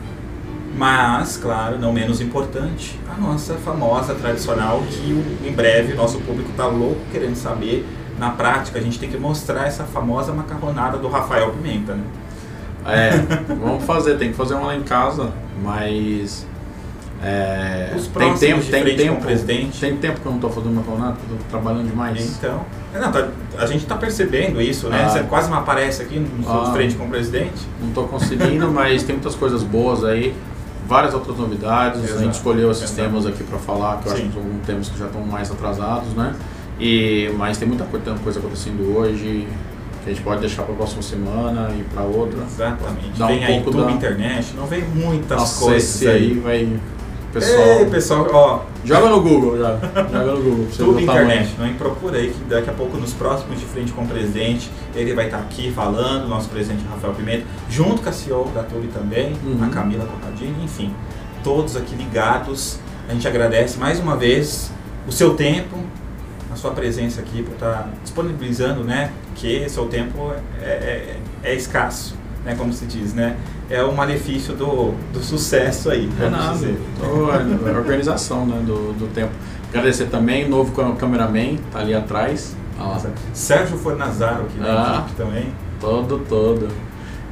Mas, 0.77 1.37
claro, 1.37 1.79
não 1.79 1.91
menos 1.91 2.21
importante, 2.21 2.99
a 3.11 3.19
nossa 3.19 3.55
famosa 3.55 4.13
tradicional 4.13 4.83
que 4.87 5.47
em 5.47 5.51
breve 5.51 5.93
o 5.93 5.95
nosso 5.95 6.19
público 6.19 6.51
está 6.51 6.67
louco 6.67 7.01
querendo 7.11 7.35
saber. 7.35 7.85
Na 8.19 8.29
prática, 8.29 8.77
a 8.77 8.81
gente 8.81 8.99
tem 8.99 9.09
que 9.09 9.17
mostrar 9.17 9.65
essa 9.65 9.83
famosa 9.83 10.31
macarronada 10.31 10.97
do 10.97 11.07
Rafael 11.07 11.51
Pimenta, 11.51 11.93
né? 11.93 12.03
É, 12.85 13.09
vamos 13.53 13.83
fazer, 13.85 14.17
tem 14.17 14.29
que 14.29 14.37
fazer 14.37 14.53
uma 14.53 14.67
lá 14.67 14.75
em 14.75 14.83
casa, 14.83 15.31
mas. 15.63 16.45
É, 17.23 17.95
tem 18.15 18.33
tempo, 18.35 18.63
tem 18.63 18.95
tempo, 18.95 19.21
presidente. 19.21 19.79
Tem 19.79 19.97
tempo 19.97 20.21
que 20.21 20.25
eu 20.27 20.31
não 20.31 20.37
estou 20.37 20.51
fazendo 20.51 20.75
macarronada, 20.75 21.17
estou 21.23 21.37
trabalhando 21.49 21.87
demais. 21.89 22.37
Então, 22.37 22.63
é, 22.93 22.99
não, 22.99 23.11
tá, 23.11 23.27
a 23.57 23.65
gente 23.65 23.81
está 23.81 23.95
percebendo 23.95 24.61
isso, 24.61 24.87
né? 24.89 25.05
Ah, 25.05 25.09
Você 25.09 25.23
quase 25.23 25.49
não 25.49 25.57
aparece 25.57 26.03
aqui 26.03 26.19
no 26.19 26.47
ah, 26.47 26.71
frente 26.71 26.95
com 26.95 27.05
o 27.05 27.09
presidente. 27.09 27.67
Não 27.79 27.89
estou 27.89 28.07
conseguindo, 28.07 28.71
mas 28.71 29.01
tem 29.01 29.15
muitas 29.15 29.33
coisas 29.33 29.63
boas 29.63 30.03
aí 30.03 30.35
várias 30.87 31.13
outras 31.13 31.37
novidades. 31.37 32.03
Exato. 32.03 32.19
A 32.19 32.23
gente 32.23 32.33
escolheu 32.33 32.71
esses 32.71 32.83
Exato. 32.83 33.01
temas 33.01 33.25
aqui 33.25 33.43
para 33.43 33.59
falar, 33.59 33.97
que 33.97 34.07
eu 34.07 34.11
Sim. 34.11 34.17
acho 34.17 34.27
que 34.27 34.33
são 34.33 34.43
temas 34.65 34.89
que 34.89 34.97
já 34.99 35.05
estão 35.05 35.21
mais 35.21 35.51
atrasados, 35.51 36.13
né? 36.13 36.35
E, 36.79 37.31
mas 37.37 37.57
tem 37.57 37.67
muita 37.67 37.83
coisa 37.85 38.39
acontecendo 38.39 38.97
hoje 38.97 39.47
que 40.03 40.09
a 40.09 40.13
gente 40.13 40.23
pode 40.23 40.41
deixar 40.41 40.63
para 40.63 40.73
a 40.73 40.77
próxima 40.77 41.01
semana 41.01 41.69
e 41.77 41.83
para 41.83 42.03
outra. 42.03 42.39
Exatamente. 42.43 43.17
Dá 43.17 43.27
vem 43.27 43.39
um 43.39 43.45
aí 43.45 43.61
pouco 43.61 43.83
da 43.83 43.91
internet, 43.91 44.53
não 44.55 44.65
vem 44.65 44.83
muitas 44.83 45.37
Nossa, 45.37 45.65
coisas 45.65 45.95
esse 45.95 46.07
aí. 46.07 46.33
vai 46.39 46.79
pessoal. 47.39 47.79
Ei, 47.79 47.85
pessoal, 47.85 48.27
ó. 48.31 48.59
Joga 48.83 49.09
no 49.09 49.21
Google, 49.21 49.57
já. 49.57 49.77
Joga 50.11 50.31
no 50.31 50.41
Google. 50.41 50.67
Tudo 50.75 50.99
internet, 50.99 51.55
não 51.59 51.73
procura 51.73 52.17
aí 52.17 52.31
que 52.31 52.43
daqui 52.45 52.69
a 52.69 52.73
pouco 52.73 52.97
nos 52.97 53.13
próximos 53.13 53.59
de 53.59 53.65
frente 53.65 53.91
com 53.91 54.03
o 54.03 54.07
presidente, 54.07 54.69
ele 54.95 55.13
vai 55.13 55.25
estar 55.25 55.39
aqui 55.39 55.71
falando, 55.71 56.27
nosso 56.27 56.49
presidente 56.49 56.83
Rafael 56.89 57.13
Pimenta, 57.13 57.45
junto 57.69 58.01
com 58.01 58.09
a 58.09 58.11
CEO 58.11 58.45
da 58.53 58.63
Tube 58.63 58.87
também, 58.87 59.33
uhum. 59.43 59.63
a 59.63 59.69
Camila 59.69 60.05
Conradini, 60.05 60.63
enfim, 60.63 60.93
todos 61.43 61.75
aqui 61.75 61.95
ligados. 61.95 62.79
A 63.09 63.13
gente 63.13 63.27
agradece 63.27 63.77
mais 63.77 63.99
uma 63.99 64.15
vez 64.15 64.71
o 65.07 65.11
seu 65.11 65.33
tempo, 65.35 65.77
a 66.51 66.55
sua 66.55 66.71
presença 66.71 67.21
aqui 67.21 67.43
para 67.43 67.53
estar 67.53 67.89
disponibilizando, 68.03 68.83
né? 68.83 69.11
Que 69.35 69.69
seu 69.69 69.85
tempo 69.87 70.33
é, 70.61 70.65
é, 70.65 71.17
é 71.43 71.55
escasso, 71.55 72.16
né? 72.47 72.55
Como 72.57 72.71
se 72.73 72.85
diz, 72.85 73.13
né? 73.13 73.35
é 73.69 73.83
o 73.83 73.93
malefício 73.93 74.53
do, 74.55 74.93
do 75.11 75.19
sucesso 75.21 75.89
aí, 75.89 76.09
é 76.21 76.29
nada. 76.29 76.53
dizer. 76.53 76.79
A 77.03 77.77
organização 77.77 78.45
né, 78.45 78.61
do, 78.65 78.93
do 78.93 79.07
tempo. 79.13 79.31
Agradecer 79.69 80.05
também 80.05 80.45
o 80.45 80.49
novo 80.49 80.71
cam- 80.73 80.95
cameraman, 80.95 81.57
tá 81.71 81.79
ali 81.79 81.93
atrás. 81.93 82.55
Lá. 82.79 82.97
Sérgio 83.33 83.77
Fornazaro 83.77 84.43
aqui 84.45 84.59
na 84.59 84.67
Ah. 84.67 84.99
equipe 84.99 85.15
também. 85.17 85.47
Todo, 85.81 86.19
todo. 86.29 86.69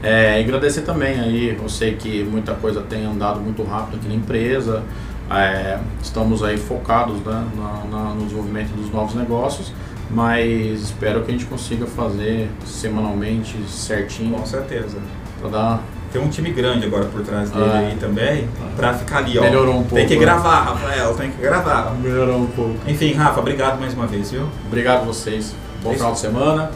É, 0.04 0.39
e 0.41 0.43
agradecer 0.43 0.82
também 0.82 1.19
aí, 1.19 1.58
eu 1.60 1.69
sei 1.69 1.95
que 1.95 2.23
muita 2.23 2.54
coisa 2.54 2.82
tem 2.82 3.06
andado 3.06 3.39
muito 3.39 3.63
rápido 3.63 3.95
aqui 3.95 4.08
na 4.10 4.15
empresa, 4.15 4.84
é, 5.32 5.80
estamos 6.04 6.43
aí 6.43 6.58
focados 6.58 7.15
né, 7.21 7.43
na- 7.56 7.84
na- 7.89 8.13
no 8.13 8.23
desenvolvimento 8.25 8.75
dos 8.75 8.91
novos 8.91 9.15
negócios, 9.15 9.71
mas 10.09 10.81
espero 10.81 11.21
que 11.23 11.29
a 11.29 11.33
gente 11.33 11.45
consiga 11.45 11.85
fazer 11.85 12.49
semanalmente 12.65 13.57
certinho 13.67 14.35
Com 14.37 14.45
certeza. 14.45 14.97
para 15.39 15.49
dar 15.49 15.79
Tem 16.11 16.21
um 16.23 16.29
time 16.29 16.51
grande 16.51 16.85
agora 16.85 17.05
por 17.05 17.21
trás 17.23 17.49
dele 17.49 17.69
Ah. 17.73 17.77
aí 17.79 17.95
também, 17.97 18.47
pra 18.77 18.93
ficar 18.93 19.17
ali, 19.17 19.37
ó. 19.37 19.41
Melhorou 19.41 19.73
um 19.75 19.83
pouco, 19.83 19.95
Tem 19.95 20.05
que 20.07 20.13
né? 20.15 20.21
gravar, 20.21 20.61
Rafael, 20.61 21.13
tem 21.15 21.29
que 21.31 21.41
gravar. 21.41 21.93
melhorar 22.01 22.37
um 22.37 22.45
pouco. 22.47 22.75
Enfim, 22.87 23.11
Rafa, 23.13 23.39
obrigado 23.41 23.77
mais 23.79 23.93
uma 23.93 24.07
vez, 24.07 24.31
viu? 24.31 24.47
Obrigado 24.67 25.01
a 25.01 25.05
vocês, 25.05 25.53
bom 25.83 25.91
final 25.93 26.13
de 26.13 26.19
semana, 26.19 26.71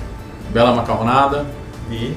bela 0.54 0.74
macarronada 0.76 1.46
E 1.90 2.14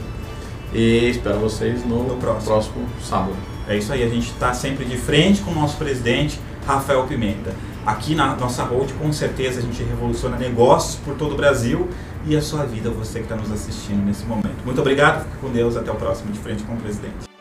e 0.74 1.10
espero 1.10 1.38
vocês 1.38 1.84
no, 1.84 2.02
No 2.08 2.16
próximo. 2.16 2.44
próximo 2.46 2.86
sábado. 3.00 3.36
é 3.68 3.76
isso 3.76 3.92
aí, 3.92 4.02
a 4.02 4.08
gente 4.08 4.26
está 4.32 4.52
sempre 4.52 4.84
de 4.84 4.96
frente 4.96 5.42
com 5.42 5.52
o 5.52 5.54
nosso 5.54 5.76
presidente, 5.76 6.40
Rafael 6.66 7.04
Pimenta. 7.04 7.52
Aqui 7.84 8.14
na 8.14 8.36
nossa 8.36 8.62
hold, 8.62 8.92
com 8.92 9.12
certeza, 9.12 9.58
a 9.58 9.62
gente 9.62 9.82
revoluciona 9.82 10.36
negócios 10.36 10.96
por 11.04 11.16
todo 11.16 11.32
o 11.32 11.36
Brasil 11.36 11.88
e 12.24 12.36
a 12.36 12.40
sua 12.40 12.64
vida, 12.64 12.90
você 12.90 13.18
que 13.18 13.24
está 13.24 13.34
nos 13.34 13.50
assistindo 13.50 14.04
nesse 14.04 14.24
momento. 14.24 14.64
Muito 14.64 14.80
obrigado, 14.80 15.24
fique 15.24 15.38
com 15.38 15.50
Deus, 15.50 15.76
até 15.76 15.90
o 15.90 15.96
próximo 15.96 16.30
De 16.30 16.38
Frente 16.38 16.62
com 16.62 16.74
o 16.74 16.76
Presidente. 16.76 17.31